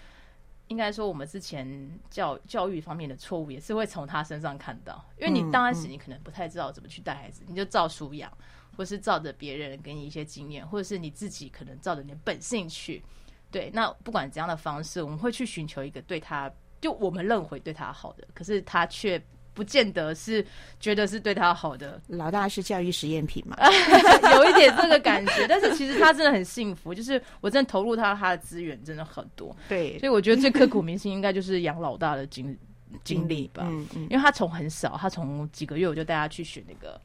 [0.66, 5.02] 应该说我们之前教教育方面的错误，也是会从他身上看到。
[5.18, 8.30] 因为你刚开始你可能不太知道怎么去带孩子，你就照书养。
[8.76, 13.02] 或是照着别人给你一些经验，或者是你自己可能照着你的本性去，
[13.50, 13.70] 对。
[13.72, 19.20] 那不管怎样的方式，我们会去寻求一个对他，就我们认为对他好的，可是他却
[19.52, 20.44] 不见得是
[20.80, 22.00] 觉得是对他好的。
[22.08, 23.56] 老大是教育实验品嘛？
[24.34, 29.54] 有一点这个感觉，但是其实他真的很幸福，就是我真的投入他他的资源真的很多。
[29.68, 32.58] 对，所以我觉得最刻骨铭心应该就是养老大的经
[33.04, 33.62] 经历吧。
[33.66, 37.00] 嗯嗯，因为他从很少，他从几个月我就带他去学那个。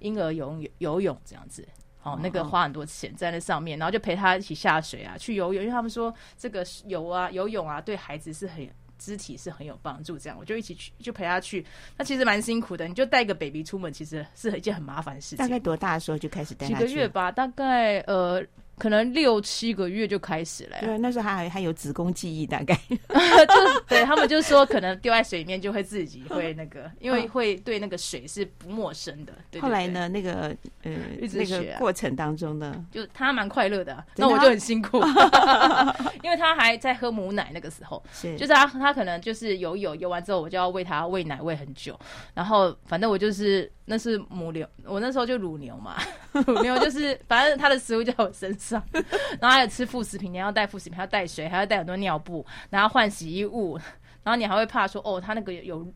[0.00, 1.66] 婴儿游泳游泳这样子，
[2.02, 10.18] 哦，那个花很多钱在那上面，然后就陪他一起下水啊，去游泳，因为他们说这个游啊游泳啊对孩子是很肢体是很有帮助。
[10.18, 11.64] 这样我就一起去，就陪他去。
[11.96, 15.38] 那其实蛮辛苦的，你就带个 baby 出门，其实是一件很麻烦的事情。
[15.38, 16.66] 大概多大的时候就开始带？
[16.66, 18.44] 几个月吧，大概呃。
[18.78, 20.76] 可能六七个月就开始了。
[20.76, 20.82] 呀。
[20.82, 22.74] 对，那时候还还有子宫记忆，大概。
[22.88, 29.32] 就是对他们就说，可能丢在水里面就会自己会那个，因为会对那个水是不陌生的。
[29.60, 30.92] 后来呢，那个呃，
[31.32, 34.98] 那个过程当中呢，就他蛮快乐的，啊，那我就很辛苦，
[36.22, 38.36] 因为他还在喝母奶那个时候，是。
[38.36, 41.98] 就是他他可能就是游泳游完之后，我就要喂他喂奶喂很久，
[42.34, 45.96] 然后反正我就是那是母牛，我那时候就乳牛嘛，
[46.46, 48.82] 乳牛就是反正它的食物就在我身上。
[49.40, 53.78] 然后还有吃副食品，你要带副食品，还要带水，还要带很多尿布，然后换洗衣物，
[54.22, 55.86] 然后你还会怕说，哦，它那个有，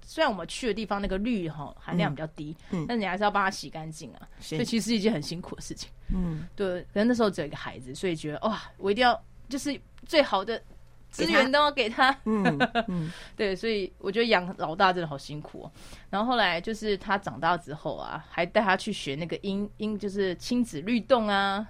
[0.00, 6.80] 虽然我们去的地方那个氯哈含量比较低，嗯，但是你还是要帮它洗干净啊，所以其实是一件很辛苦的事情，嗯，对。
[6.92, 10.60] 可能那时候只有一个孩子，所以觉得哇，我一定要就是最好的
[11.12, 12.42] 资源都要给他，嗯
[12.88, 15.72] 嗯， 对，所以我觉得养老大真的好辛苦哦。
[16.10, 21.64] 然后后来就是他长大之后啊，还带他去学那个英英，就是亲子律动啊。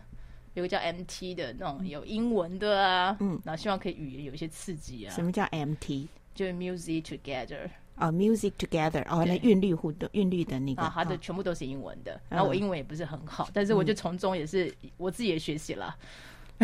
[0.55, 5.11] 有个叫 MT 的那种有英文的啊，嗯，然后希望可以语言有一些刺激啊。
[5.15, 6.07] 什么叫 MT？
[6.35, 12.21] 就是 Music Together 啊，Music Together 哦，那韵律互动、韵律的那个啊，它的全部都是英文的。
[12.29, 15.97] 然后我英文也不是很好，但是我就从中也是我自己也学习了。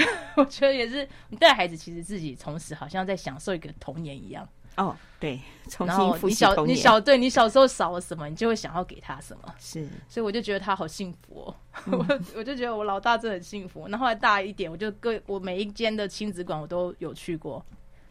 [0.36, 4.48] 我觉得也是，你带孩子其实自己同时好像在享受一个童年一样。
[4.76, 9.54] 哦，对，重然新后你小复习童年你小对你小时候少了什么，你就会想要给他什么。
[9.58, 13.88] 是，所以我就觉得他好幸福哦，嗯 我我就觉得我老大真的很幸福。
[13.88, 17.64] 那后来大一点，我就各我每一间的亲子馆我都有去过，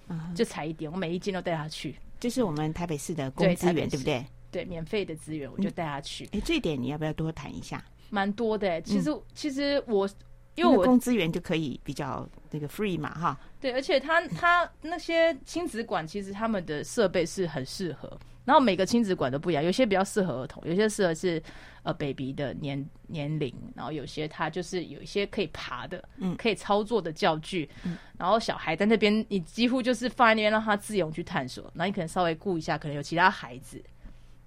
[0.09, 1.95] 嗯，就踩一点，我每一间都带他去。
[2.19, 4.25] 这是我们台北市的公资源，对不对？
[4.51, 7.81] 对，免费的资源我就带他去，哎，这一点你要不要多谈一下？
[8.09, 8.81] 蛮多的。
[8.81, 10.09] 其实、嗯其实我
[10.57, 21.41] 因因为为我公资源就可以比较那个 free 嘛，哈，对，而且他他那些亲子馆其实他们的设备是很适合，然后每个亲子馆都不一样，有些比较适合儿童，有些适合是
[21.83, 33.79] 呃 baby 的年年龄，然后有些它就是有一些可以爬的，嗯可以操作的教具，嗯然后小孩在那边，你几乎就是放在那边让他自由去探索，然后你可能稍微顾一下，可能有其他孩子。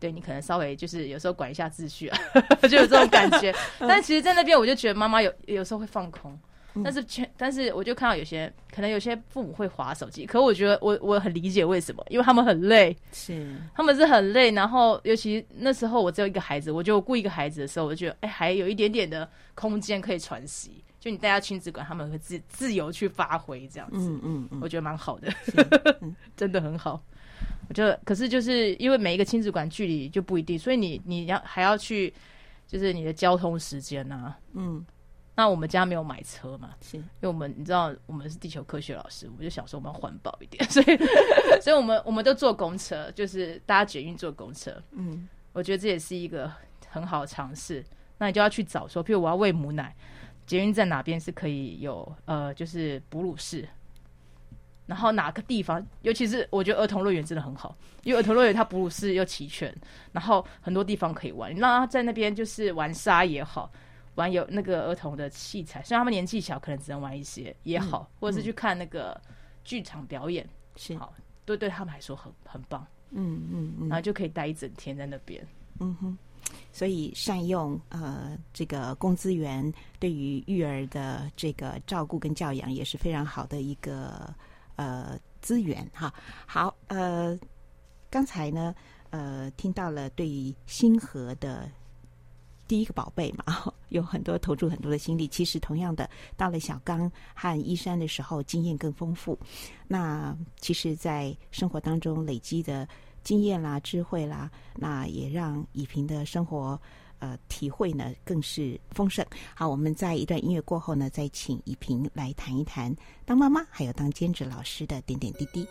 [0.01, 2.19] 对你可能稍微就是有时候管一下秩序啊，
[2.69, 3.55] 就有这种感觉。
[3.79, 6.33] 但其实，在那边我就觉得妈妈有有时候会放空，
[6.75, 14.51] 嗯但是全但是我就看到有些可能有些父母会划手机，可我觉得我我很理解为什么，因为他们很累，是，他们是很累。
[14.53, 20.83] 然后尤其那时候我只有一个孩子，我就顾一个孩子的时候，我就觉得哎还有一点点的空间可以喘息。
[21.01, 25.33] 就你带他亲子馆，他们会自自由去发挥这样子，嗯嗯嗯，我觉得蛮好的，
[26.03, 27.03] 嗯 真的很好。
[27.69, 32.13] 我觉得，可是就是因为每一个亲子馆距离就不一定，所以你你要还要去，
[32.67, 34.39] 就是你的交通时间呐、啊。
[34.55, 34.85] 嗯
[35.37, 40.87] 那我们家没有买车嘛，是，因为我们你知道我们是地球科学老师，我们就想说我们要环保一点， 所以
[41.63, 44.83] 所以我们我们都坐公车，就是大家捷运坐公车。
[44.91, 46.53] 嗯我觉得这也是一个
[46.89, 47.83] 很好的尝试。
[48.19, 49.97] 那你就要去找说，譬如我要喂母奶，
[50.45, 53.67] 捷运在哪边是可以有呃，就是哺乳室，
[54.91, 59.73] 然后哪个地方，尤其是我觉得儿童乐园真的很好，因为儿童乐园它哺乳室又齐全，
[60.11, 63.71] 然后很多地方可以玩，你让他在那边就是玩沙也好，
[64.17, 67.55] 玩有那个儿童的器材，虽然他们年纪小，可能只能玩一些。
[67.63, 69.17] 也好，嗯或者是去看那个
[69.63, 71.15] 剧场表演，是，好，
[71.45, 75.41] 对对他们来说很很棒，嗯嗯嗯，然后就可以待一整天在那边。
[75.79, 76.19] 嗯哼，
[76.73, 84.35] 所以善用呃这个公资源对于育儿的这个照顾跟教养也是非常好的一个
[84.81, 86.13] 呃资源哈。
[86.47, 87.39] 好，呃，
[88.09, 88.75] 刚才呢
[89.11, 91.71] 呃听到了对于星河的
[92.67, 93.45] 第一个宝贝嘛，
[93.91, 95.29] 有很多投注很多的心力。
[95.29, 99.39] 其实同样的，到了小刚和一山的时候，经验更丰富。
[99.87, 102.89] 那其实，在生活当中累积的。
[103.23, 106.81] 经验啦，智慧啦，那也让以平的生活
[107.21, 109.25] 呃体会呢更是丰盛。
[109.55, 112.95] 好，我们在一段音乐过后呢，再请以萍来谈一谈
[113.25, 115.65] 当妈妈还有当兼职老师的点点滴滴。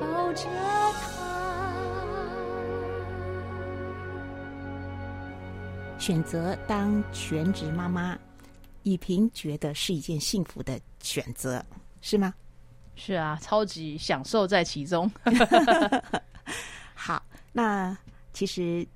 [0.00, 1.24] 抱着他。
[5.98, 8.18] 选择当全职妈妈，
[8.82, 11.64] 以萍觉得是一件幸福的选择，
[12.00, 12.34] 是吗？
[12.96, 15.10] 是啊，超级享受在其中。
[16.94, 17.96] 好，那
[18.34, 18.86] 其实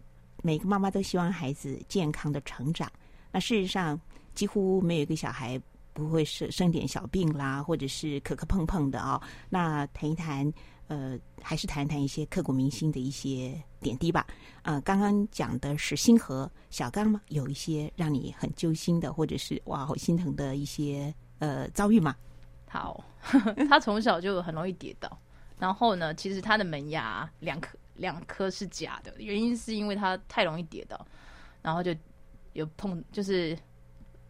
[0.43, 2.91] 每个妈妈都希望孩子健康的成长。
[3.33, 3.99] 那事实上，
[4.35, 5.61] 几乎没有一个小孩
[5.95, 9.23] 不会生生点小病啦，或者是磕磕碰碰的啊、哦。
[9.49, 10.53] 那谈一谈，
[10.89, 14.27] 呃，还是谈一谈一些刻骨铭心的一些点滴吧。
[14.63, 17.21] 呃，刚刚讲的是星河小刚吗？
[17.29, 22.15] 有一些让你很揪心的，或者是哇好心疼的一些呃遭遇吗？
[22.69, 23.05] 好，
[23.69, 25.19] 他从小就很容易跌倒，
[25.59, 31.07] 然后呢，其实他的门牙两颗两颗是假的，原因是因为它太容易跌倒，
[31.61, 31.95] 然后就
[32.55, 33.57] 有碰，就是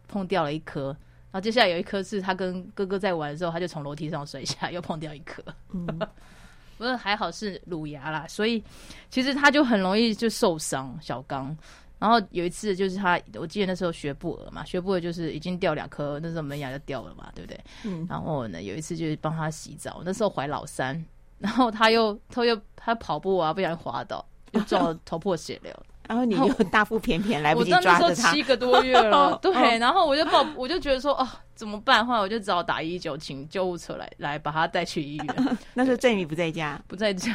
[0.09, 0.87] 碰掉了一颗，
[1.31, 5.43] 然后接下来有一颗是他跟哥哥在玩的时候，他就从楼梯上摔下，又碰掉一颗。
[5.73, 5.87] 嗯，
[6.77, 8.63] 不过还好是乳牙啦，所以
[9.11, 10.99] 其实他就很容易就受伤。
[11.01, 11.57] 小刚。
[12.01, 17.61] 然后有一次就是他，我记得那时候学步儿嘛，学步儿就是已经掉两颗，那时候门牙就掉了嘛，对不对？
[17.85, 18.07] 嗯。
[18.09, 21.05] 然后呢，有一次就是帮他洗澡，那时候怀老三，
[21.39, 25.73] 然后他又他又他跑步啊，不小心滑倒，又撞了 头破血流。
[26.09, 27.95] 然后你又大腹便便来不及抓着他。
[27.97, 29.79] 我那时候七个多月了， 对。
[29.79, 32.05] 然后我就抱，我就觉得说，哦，怎么办？
[32.07, 35.27] 后来我就只好打一一九，请救护车来来把他带去医院。
[35.75, 37.31] 那时候振宇不在家，不在家，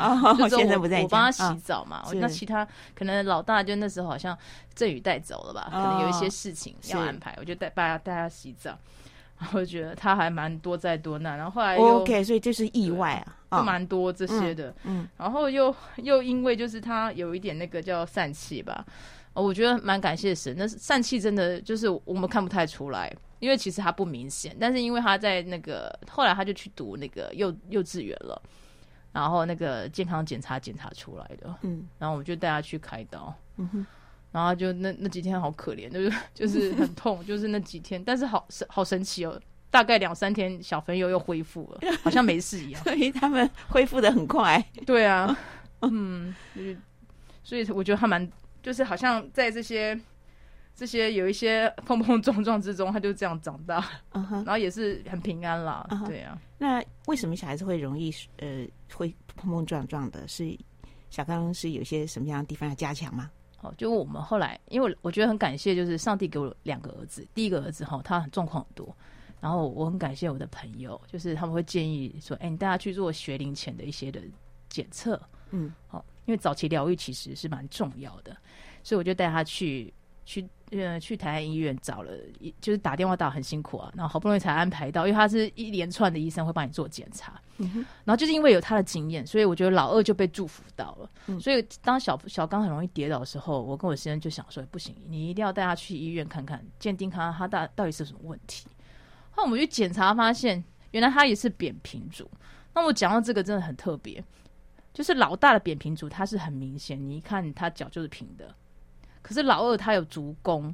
[0.49, 1.04] 现在不在家。
[1.04, 4.36] 我帮他洗澡嘛，那其他可能老大就那时候好像
[4.74, 8.76] 振宇带走了吧，可能有一些事情要安排，我就带把他带他洗澡。
[9.51, 14.74] 我觉得他还蛮多灾多难，然后后来 OK，所以这是意外啊，就蛮多这些的。
[14.84, 18.86] 嗯，然后又 又因为就是他有一点那个叫疝气吧，
[19.34, 20.56] 我觉得蛮感谢神。
[20.58, 28.41] 那疝气真的就是我们看不太出来，因为其实他不明显，但是因为他在那个后来他就去读那个幼幼稚园了，
[29.12, 33.86] 然后那个健康检查检查出来的，嗯，然后我们就带他去开刀，嗯哼。
[34.32, 39.39] 然后就那那几天好可怜，就是 就是很痛，就是那几天，但是好神好神奇哦，
[39.74, 42.84] 大概两三天小朋友又恢复了， 好像没事一样。
[42.84, 44.63] 所以他们恢复的很快。
[44.86, 45.36] 对啊，
[45.82, 46.78] 嗯，就是
[47.43, 49.99] 所以我觉得他蛮就是好像在这些
[50.76, 55.84] 这些有一些碰碰撞撞之中，他就这样长大，然后也是很平安啦。
[56.05, 60.28] 对啊，那为什么小孩子会容易呃会碰碰撞撞的？
[60.28, 60.55] 是
[61.09, 63.32] 小刚是有些什么样的地方要加强吗？
[63.61, 67.26] 哦，就我们后来，因为我觉得很感谢，就是上帝给我两个儿子。
[67.34, 68.95] 第一个儿子哈，他很状况很多，
[69.43, 74.21] 然后我很感谢我的朋友，就是他们会建议说，哎，你带他去做学龄前的一些的
[74.69, 75.21] 检测，
[75.51, 78.33] 嗯，好，因为早期疗愈其实是蛮重要的，
[78.83, 79.93] 所以我就带他去。
[80.25, 91.09] 去呃去台湾医院找了，一就是打电话打很辛苦啊，然后好不容易才安排到，因为他是一连串的医生会帮你做检查，然后就是因为有他的经验，所以我觉得老二就被祝福到了。
[91.27, 98.65] 嗯、所以当小小刚很容易跌倒的时候，我跟我先生就想说，不行，你一定要带他去医院看看，鉴定看看他大到底是什么问题。
[99.36, 102.29] 后来我们去检查发现，原来他也是扁平足。
[102.73, 104.23] 那我讲到这个真的很特别，
[104.93, 108.53] 就是老大的扁平足，它是很明显，你一看他脚就是平的。
[109.21, 110.73] 可是老二他有足弓，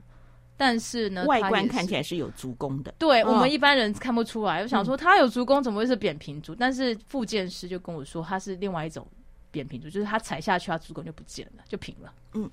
[0.57, 2.93] 但是呢，外观看起来是有足弓的。
[2.97, 4.61] 对、哦、我们一般人看不出来。
[4.61, 6.53] 我想说他有足弓，怎么会是扁平足？
[6.53, 9.07] 嗯、但是复健师就跟我说，他是另外一种
[9.51, 12.13] 扁平足，就是他踩下去，他足弓就不见了，就平了。
[12.33, 12.49] 嗯。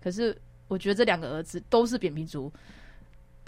[0.00, 0.36] 可是
[0.68, 2.52] 我觉得这两个儿子都是扁平足，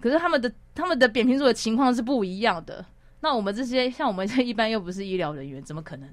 [0.00, 2.84] 可是他们的他们的扁平足的情况是不一样的。
[3.20, 6.08] 那我们这些像我们这一般又不是医疗人员，怎么可能？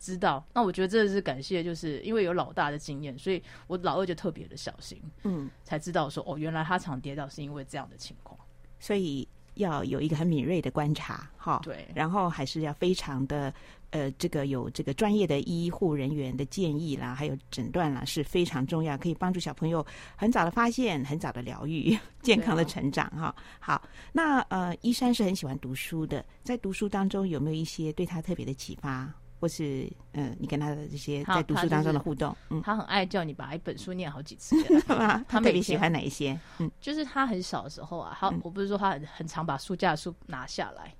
[0.00, 8.38] 知道，那我觉得真的是感谢，就是因为有老大的经验，所以我老二就特别的小心，嗯，才知道说哦，原来他常跌倒是因为这样的情况，
[8.78, 13.52] 所以要有一个很敏锐的观察，哈，对，然后还是要非常的
[13.90, 19.84] 呃，这个有这个专业的医护人员的建议啦，还有诊断啦，是非常重要，可以帮助小朋友
[20.16, 23.80] 很早的发现，很早的疗愈， 健康的成长，哈，好，
[24.12, 29.12] 那呃，依山是很喜欢读书的，在读书当中有没有一些对他特别的启发？
[29.44, 34.56] 或是嗯，你跟他的这些在读书当中的互动，嗯，他很爱叫你把一本书念好几次，
[34.88, 36.40] 他特别喜欢哪一些？
[36.60, 40.94] 嗯，就是他很小的时候啊，他我不是说他很很常把书架的书拿下来，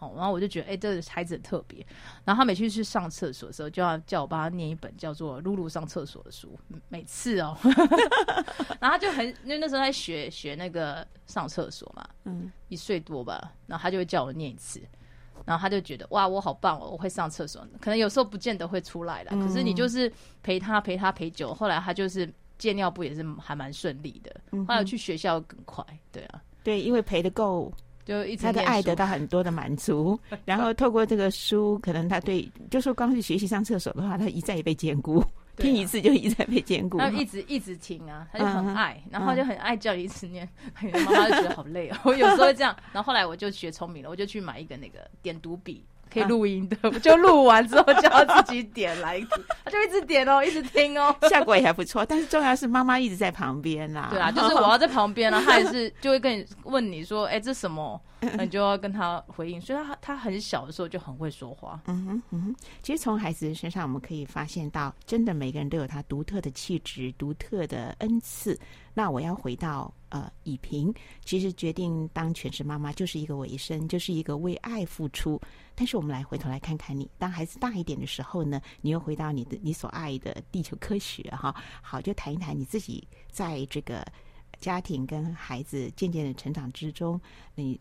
[0.00, 1.78] 哦，然后我就觉得哎，这个孩子很特别。
[2.26, 6.58] 然后他每次去上厕所的时候，就要叫我帮他念一本叫做《露露上厕所》的书，
[6.90, 7.56] 每次哦，
[8.78, 14.78] 然后他就很因为那时候在学学那个上厕所嘛，嗯，一岁多吧，然后他就会叫我念一次。
[15.44, 19.30] 然后他就觉得哇，我好棒哦，我会上厕所，可能有时候不见得会出来了。
[19.32, 20.12] 嗯、可是你就是
[20.42, 24.40] 陪他陪他陪久，后来他就是戒尿布也是还蛮顺利的。
[24.66, 27.72] 后来去学校更快，对啊，对，因为陪的够，
[28.04, 30.18] 就一直他的爱得到很多的满足。
[30.44, 35.24] 然后透过这个书，可能他对，就说刚去学习上厕所的话，他一再也被坚固。
[35.58, 40.48] 听一次就一再被兼顾，他一直一直听啊，他就很爱，然后就很爱叫你一直念，
[40.82, 41.96] 妈妈就觉得好累哦。
[42.04, 45.84] 我有时候会这样，然后后来我就学聪明了，我就去买一个那个点读笔。
[46.10, 49.20] 可以录音的，啊、 就录完之后就要自己点来，
[49.62, 52.02] 他就一直点哦，一直听哦，效果也还不错。
[52.02, 54.08] 但是重要是妈妈一直在旁边啦。
[54.10, 58.00] 对啊，就是我要在旁边了，他也是就会跟你问你说，哎、欸，这什么？
[58.36, 59.60] 那你就要跟他回应。
[59.60, 61.80] 所以他他很小的时候就很会说话。
[61.86, 62.56] 嗯哼嗯哼。
[62.82, 68.58] 其实从孩子身上我们可以发现到，真的每个人都有他独特的气质、独特的恩赐。
[68.94, 70.92] 那我要回到呃，以平，
[71.24, 75.40] 其实决定当全职妈妈就是一个委身，就是一个为爱付出。
[75.76, 81.54] 但是我们来回头来看看你，当孩子大一点的时候呢，你又回到你的你所爱的地球科学哈。
[81.80, 84.04] 好，就谈一谈你自己在这个
[84.58, 87.20] 家庭跟孩子渐渐的成长之中，
[87.54, 87.80] 你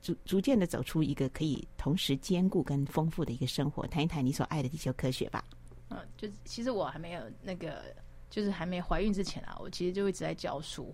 [0.00, 3.86] 逐逐渐的走出一个可以同时兼顾跟丰富的一个生活。
[3.86, 5.44] 谈一谈你所爱的地球科学吧。
[5.90, 7.82] 嗯，就其实我还没有那个。
[8.30, 10.92] 就是还没怀孕之前啊，我其实就一直在教书，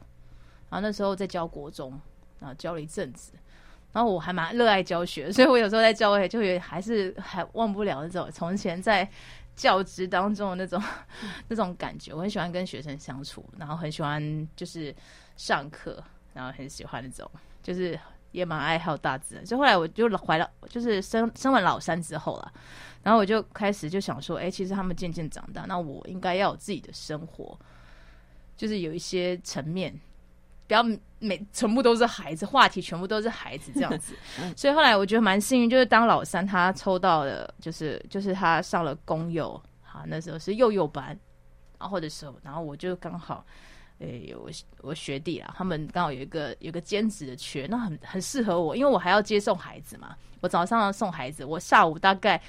[0.68, 1.98] 然后那时候在教国中，
[2.38, 3.32] 然后教了一阵子，
[3.94, 9.10] 然后我还蛮热爱教学，所以我有时候在教会就也还是还忘不了那种从前在
[9.56, 10.78] 教职当中的那种、
[11.24, 12.12] 嗯、那种感觉。
[12.12, 14.94] 我很喜欢跟学生相处，然后很喜欢就是
[15.38, 17.30] 上课，然后很喜欢那种
[17.62, 17.98] 就是
[18.32, 19.44] 也蛮爱好大自然。
[19.44, 22.52] 所以后来我就怀了，就是生生完老三之后了。
[23.02, 27.58] 然后我就开始就想说，哎，其实他们渐渐长大，那我应该要有自己的生活，
[28.56, 29.98] 就是有一些层面，
[30.66, 30.84] 不要
[31.18, 34.14] 每全部都是孩子，话题全部都是孩子这样子。
[34.54, 41.18] 所以后来我觉得蛮幸运，就是当老三他抽到了，就是就是他上了公幼，好，那时候是幼幼班，
[41.78, 43.42] 然后的时候，然后我就刚好，
[44.00, 52.40] 哎，有我我学弟啊，他们刚好有一个有个兼职的缺，那很很适合我，因为我还要接送孩子嘛，我早上要送孩子，我下午大概。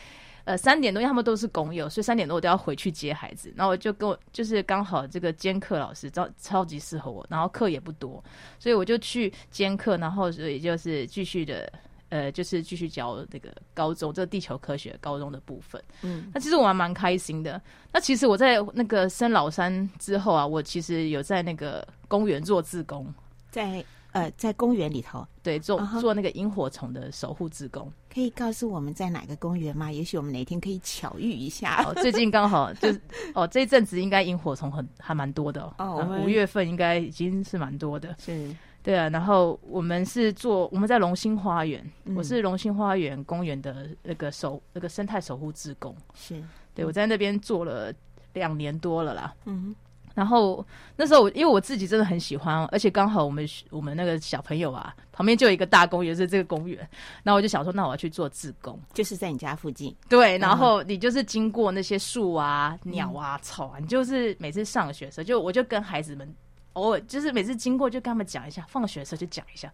[0.43, 3.54] 呃，三点多，因为他们都是工友，所以三点多我都要回去接孩子。
[3.56, 8.22] 然后我就跟我就是刚好这个兼课老师超超级适合我，然后课也不多，
[8.58, 11.72] 所以我就去兼课，然后所以就是继续的
[12.12, 15.84] 呃，就是继续教那个高中这个地球科学高中的部分。
[16.03, 17.59] 嗯，那其实我还蛮开心的。
[17.91, 23.12] 那其实我在那个生老三之后啊，我其实有在那个公园做志工，
[23.49, 23.84] 在。
[24.14, 29.89] 呃，在公园里头，对，做做那个萤火虫的守护志工，可以告诉我们在哪个公园吗？
[29.89, 31.82] 也许我们哪天可以巧遇一下。
[31.88, 32.89] 哦，最近刚好 就
[33.34, 35.74] 哦，这一阵子应该萤火虫很还蛮多的哦。
[35.78, 38.14] 哦，五月份应该已经是蛮多的。
[38.20, 38.53] 是，
[38.84, 39.10] 对啊。
[39.10, 45.96] 然后我们是做我们在龙兴花园，嗯、我是龙兴花园公园的那个守那个生态守护志工。
[46.14, 46.42] 是，
[46.74, 47.94] 对我在那边做了
[48.34, 49.34] 两年多了啦。
[49.46, 49.76] 嗯。
[50.14, 50.64] 然后
[50.98, 56.78] 那时候，因为我自己真的很喜欢，而且刚好我们我们那个小朋友啊，旁边就有一个大公园，是这个公园。
[57.24, 59.96] 然后我就想说，那我要去做志工，就是在你家附近。
[60.10, 66.30] 对，然后你就是经过那些树啊、鸟啊、草啊，你就是每次上学的时候，就我就跟孩子们
[66.74, 69.72] 偶尔就是每次经过就跟他们讲一下，放学的时候就讲一下。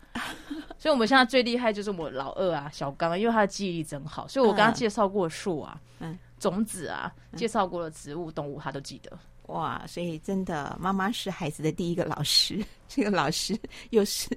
[0.78, 9.18] 所以我们现在最厉害就是我老二啊，小刚，因为他的记忆力真好，所以我跟他介绍过树啊、嗯、种子啊，介绍过的植物、动物，他都记得。
[9.48, 12.62] 哇，所以真的，妈妈是孩子的第一个老师。
[12.90, 13.58] 这个老师
[13.92, 14.30] 又是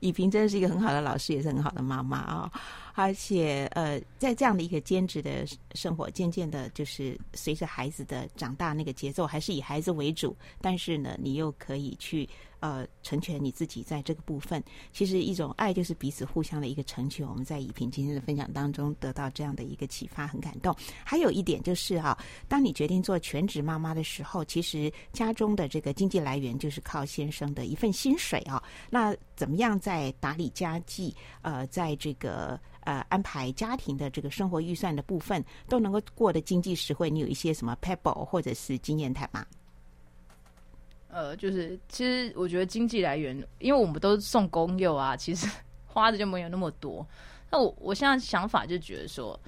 [0.00, 2.60] 以萍，真的是一个很好的老师，也是很好的妈妈啊、哦。
[2.94, 10.36] 而且，呃，在这样的一个兼职的生活，渐渐的，就是随着孩子的长大，那个节奏还是以孩子为主。
[10.60, 12.28] 但是呢，你又可以去
[12.66, 14.62] 呃成全你自己在这个部分。
[14.92, 17.26] 其实，一种爱就是彼此互相的一个成全。
[17.26, 20.74] 我们在以萍今天的分享当中得到这样的一个启发，很感动。
[21.04, 28.62] 还有一点就是哈、啊，当你决定做全职妈妈的时候，其实家中的这个经济来源就是靠先生的一份薪水啊。
[28.90, 32.58] 那怎么样在打理家计，呃，在这个。
[32.86, 39.44] 呃，安排家庭的这个生活预算的部分都能够过得经济实惠，你有一些什么 pebble 或者是经验谈吗？
[41.16, 45.48] 呃，就是其实我觉得经济来源，因为我们都是送公幼啊，其实
[45.88, 47.06] 花的就没有那么多。
[47.50, 49.40] 那我我现在想法就觉得说，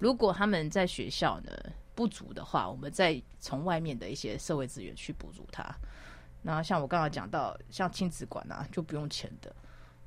[0.00, 1.52] 如果他们在学校呢
[1.94, 5.64] 不足的话，我们再从外面的一些社会资源去补助他。
[6.42, 9.54] 那像我刚刚讲到，像亲子馆啊，就不用钱的。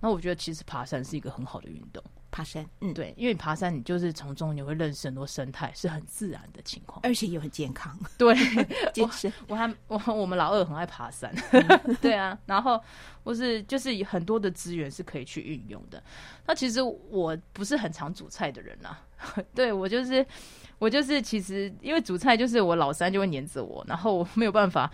[0.02, 2.04] 那我觉得其实爬山是一个很好的运动。
[2.36, 7.98] 爬山，嗯，对，因为你爬山，你就是从中你会认识很多生态，是很自然的情况，而且又很健康。
[8.20, 8.36] 对，
[8.92, 12.78] 健身我还我我们老二很爱爬山，嗯、 对啊，然后
[13.24, 16.04] 我是就是很多的资源是可以去运用的。
[16.46, 19.02] 那其实我不是很常煮菜的人啊，
[19.56, 20.26] 对我就是
[20.78, 24.92] 我就是其实因为煮菜就是我老三就会黏着我，然后我没有办法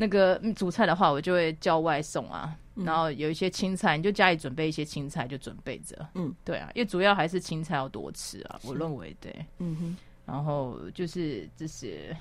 [0.00, 2.56] 那个主菜的话，我就会叫外送啊。
[2.74, 6.08] 然后有一些青菜，你就家里准备一些青菜，就准备着。
[6.14, 9.34] 嗯，对啊，因为主要还是青菜要多吃啊，我认为对。
[9.58, 9.96] 嗯哼。
[10.24, 12.16] 然后就是这些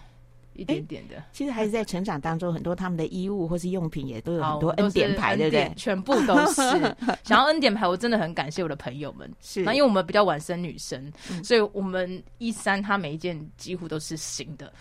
[0.54, 1.24] 一点点的。
[1.32, 5.72] 其实孩子在成长当中，很多他们的衣物或是用品也都有很多恩典牌，对不对？
[5.78, 6.62] 全部都是。
[7.24, 9.32] 想要恩典牌，我真的很感谢我的朋友们。
[9.40, 11.10] 是，那因为我们比较晚生女生，
[11.42, 14.74] 所以我们一三他每一件几乎都是新的，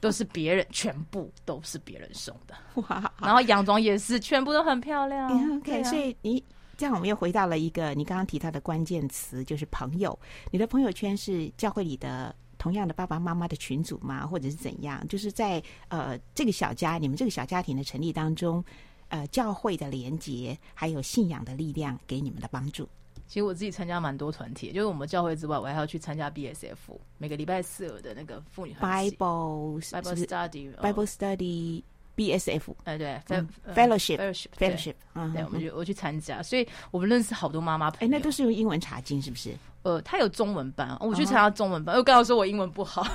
[0.00, 2.54] 都是别人，全部都是别人送的。
[2.82, 3.12] 哇！
[3.20, 5.56] 然后洋装也是，全部都很漂亮。
[5.58, 6.42] OK，所以你。
[6.76, 10.16] 这样，我们又回到了一个你刚刚提到的关键词，就是朋友。
[10.52, 14.24] 你的朋友圈是教会里的同样的爸爸妈妈的群组吗？
[14.24, 15.04] 或者是怎样？
[15.08, 18.64] 就是在呃这个小家，你们这个小家庭的成立当中，
[19.08, 22.88] 呃，教会的连结还有信仰的力量给你们的帮助。
[23.28, 26.74] 其实我自己参加蛮多团体，就是我们教会之外，我还要去参加 BSF，
[27.18, 31.82] 每个礼拜四的那个妇女 Bible Bible Study Bible Study。
[32.18, 33.16] B S F，哎对
[33.72, 38.06] ，Fellowship，Fellowship，对，我们就我去参加，所以我们认识好多妈妈朋友。
[38.12, 39.54] 哎，那都是用英文查经，是不是？
[39.84, 43.06] 呃，他有中文班，我去参加中文班，又刚好说我英文不好，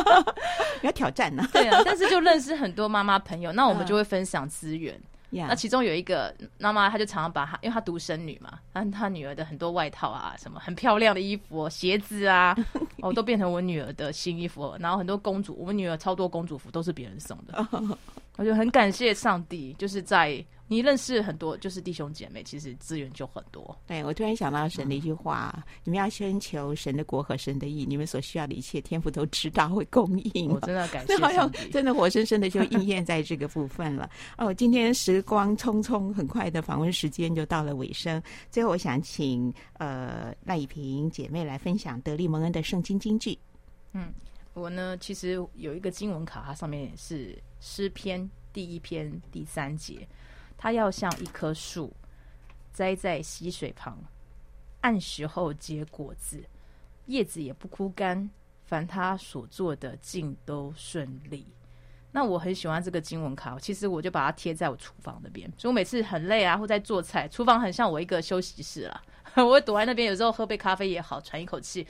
[0.80, 1.46] 要挑战呢。
[1.52, 4.98] 对啊，但是就认识很多妈妈朋友，那我们就会分享资源。
[5.34, 12.54] 那其中有一个妈妈，她就常常把她，因为她独生女嘛，她她女儿的很多外套啊，什么很漂亮的衣服、鞋子啊，
[13.00, 14.76] 哦，都变成我女儿的新衣服。
[14.78, 17.66] 然后很多公主，我们女儿超多公主服都是别人送的。
[18.36, 20.44] 我就很感谢上帝，就是在。
[20.68, 23.78] 你认识很多，就是弟兄姐妹，其实资源就很多。
[23.86, 30.48] 对，我突然想到神的一句话：嗯、你们要先求神的国和神的义，你们所需要的一切，天赋都知道会供应。
[30.48, 34.08] 我真的感谢 上帝，真的活生生的就应验在这个部分了。
[34.38, 38.22] 哦，今天时光匆匆，很快的访问时间就到了尾声。
[38.50, 43.38] 最后，我想请呃赖以萍姐妹来分享德利蒙恩的圣经金句。
[43.92, 44.10] 嗯，
[44.54, 50.08] 我呢其实有一个经文卡，它上面是诗篇第一篇第三节。
[50.58, 51.94] 他要像一棵树，
[52.72, 53.98] 栽在溪水旁，
[54.80, 56.44] 按时候结果子，
[57.06, 58.28] 叶子也不枯干。
[58.64, 61.46] 凡他所做的，尽都顺利。
[62.10, 69.02] 那我很喜欢这个经文卡，其实我就把它贴在我厨房那边，所以我每次很累啊，或在做菜，厨房很像我一个休息室啦。
[69.42, 71.80] 我躲在那边，有时候喝杯咖啡也好，喘一口气。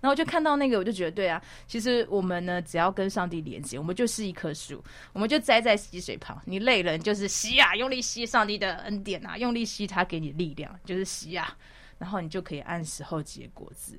[0.00, 4.82] 然后我就看到那个，我就觉得对啊，其实我们呢，只要跟上帝连接，我们就是一棵树，
[5.12, 6.40] 我们就栽在溪水旁。
[6.44, 11.56] 你累了，就是吸啊，用力吸上帝的恩典啊，用力吸他给你力量，就是吸啊，
[11.98, 13.98] 然后你就可以按时候结果子，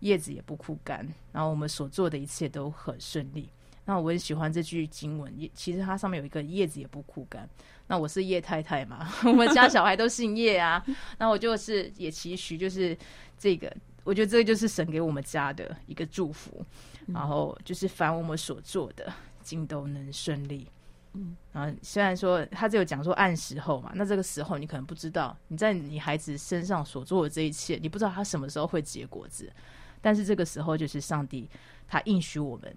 [0.00, 3.48] 叶子也不枯干，然后我们所做的一切都很顺利。
[3.86, 7.48] 那我很喜欢这句经文，也其实它上面有一个叶子也不枯干。
[7.86, 10.82] 那我是叶太太嘛， 我们家小孩都姓叶啊。
[11.18, 12.96] 那我就是也期许，就是
[13.36, 13.70] 这个，
[14.02, 16.64] 我觉得这个就是神给我们家的一个祝福。
[17.08, 19.12] 然后就是凡我们所做的，
[19.42, 20.66] 尽都能顺利。
[21.12, 29.52] 嗯，然后虽然说他只有讲说按时候嘛，那这个时候你可能不知道你在你孩子身上所做的这一切，你不知道他什么时候会结果子。
[30.00, 31.46] 但是这个时候就是上帝
[31.86, 32.74] 他应许我们。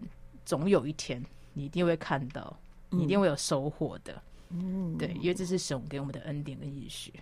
[0.47, 1.21] 总有一天，
[1.51, 2.57] 你一定会看到，
[2.89, 4.23] 你一定会有收获的。
[4.47, 7.13] 嗯，对，因为这是神给我们的恩典跟应许。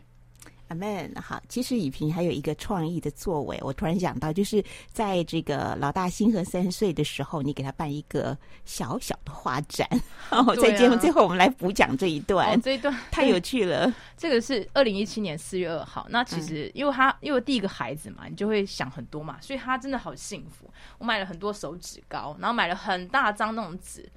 [0.67, 1.13] 阿门。
[1.15, 9.87] 好，其实以萍还有一个创意的作为，我突然想到，就是在这个老大星河三岁的时候，你给他办一个小小的画展。
[10.29, 13.93] 然后在节目最后，我们来补讲这一段，哦、这一段太有趣了。
[14.17, 16.07] 这个是二零一七年四月二号。
[16.09, 20.69] 那其实因为他因为第一个孩子嘛，你就会想很多嘛，所以他真的好幸福。
[20.97, 24.07] 我买了很多手指膏，然后买了很大张那种纸。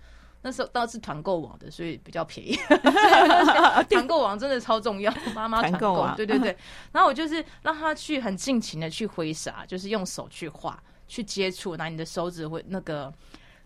[0.49, 2.57] 那时候倒是团购网的，所以比较便宜。
[3.91, 6.57] 团购网真的超重要，妈妈团购，对对对。
[6.91, 13.13] 然后我就是让他去很尽情的去挥洒，就是用手去画、去接触，拿你的手指会那个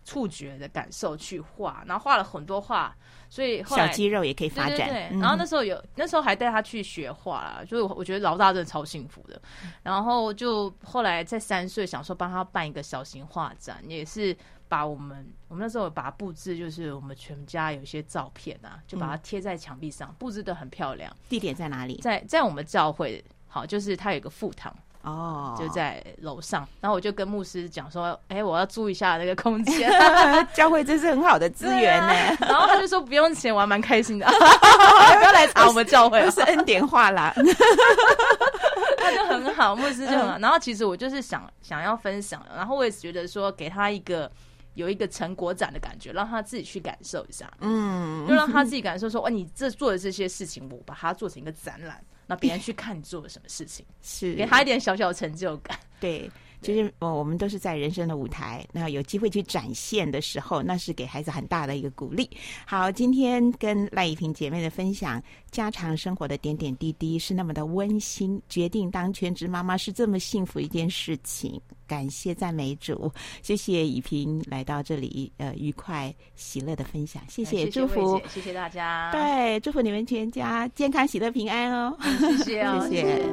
[0.03, 2.93] 触觉的感受去画，然后画了很多画，
[3.29, 4.75] 所以小肌肉也可以发展。
[4.75, 9.41] 对对对，然后那时候有，那时候还带他去学画啦，就是我觉得老大真的超幸福的。
[9.83, 14.35] 然后就后来在三岁，想说帮他办一个小型画展，也是。
[14.73, 21.15] 把我们，我们那时候把它布置，就是我们全家有一些照片啊，就把它贴在墙壁上，布置的很漂亮。
[21.29, 21.99] 地点在哪里？
[22.01, 26.67] 在在我们教会，好，就是它有一个副堂哦，就在楼上。
[26.81, 29.91] 然后我就跟牧师讲说，哎、欸，我要租一下那个空间，
[30.55, 32.37] 教会真是很好的资源呢、啊。
[32.39, 34.25] 然后他就说不用钱，我还蛮开心的。
[34.25, 37.31] 不要来查我们教会，是恩典话啦。
[38.97, 40.39] 他就很好，牧师就很好。
[40.39, 44.31] 然后其实我就是想想要分享，然后我也觉得说给他一个。
[44.75, 55.77] 有一个成果展的感觉，让他自己去感受一下，嗯，就让他自己感受说，哇，你这做的这些事情，我把它做成一个展览，那别人去看你做了什么事情， 是给他一点小小的成就感。
[55.99, 56.29] 对，
[56.61, 62.29] 其实我我们都是在人生的舞台，那有机会去展现的时候，那是给孩子很大的一个鼓励。
[62.65, 65.21] 好，今天跟赖怡萍姐妹的分享，
[65.51, 71.61] 家常生活的点点滴滴是那么的温馨，决定当全职妈妈是这么幸福一件事情。
[71.87, 73.11] 感谢赞美主，
[73.41, 81.97] 谢谢以萍来到这里，呃，愉快喜乐的分享，谢谢，祝福，谢谢大家，对，祝福你们全家健康喜乐平安哦，
[82.43, 83.23] 谢谢、哦， 谢谢。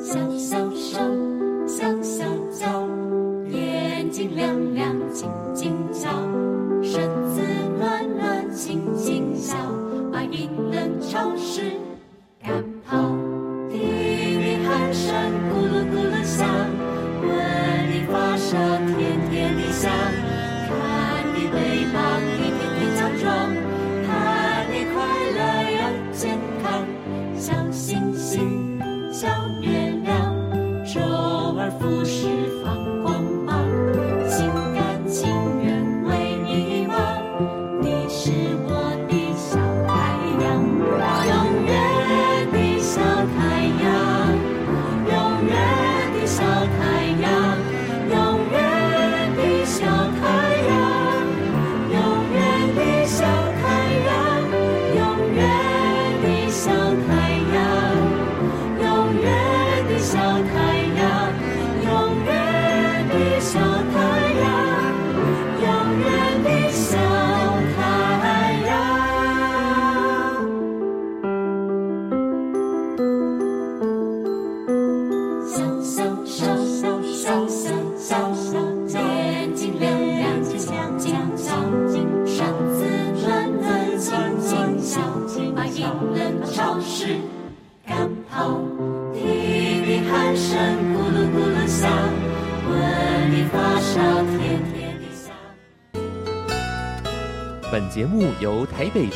[0.00, 0.98] 小小手，
[1.66, 2.24] 小小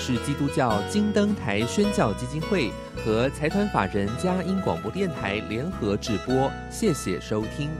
[0.05, 2.72] 是基督教金灯台宣教基金会
[3.05, 7.70] 和财团法人佳音广播电台联合直播，谢谢收听。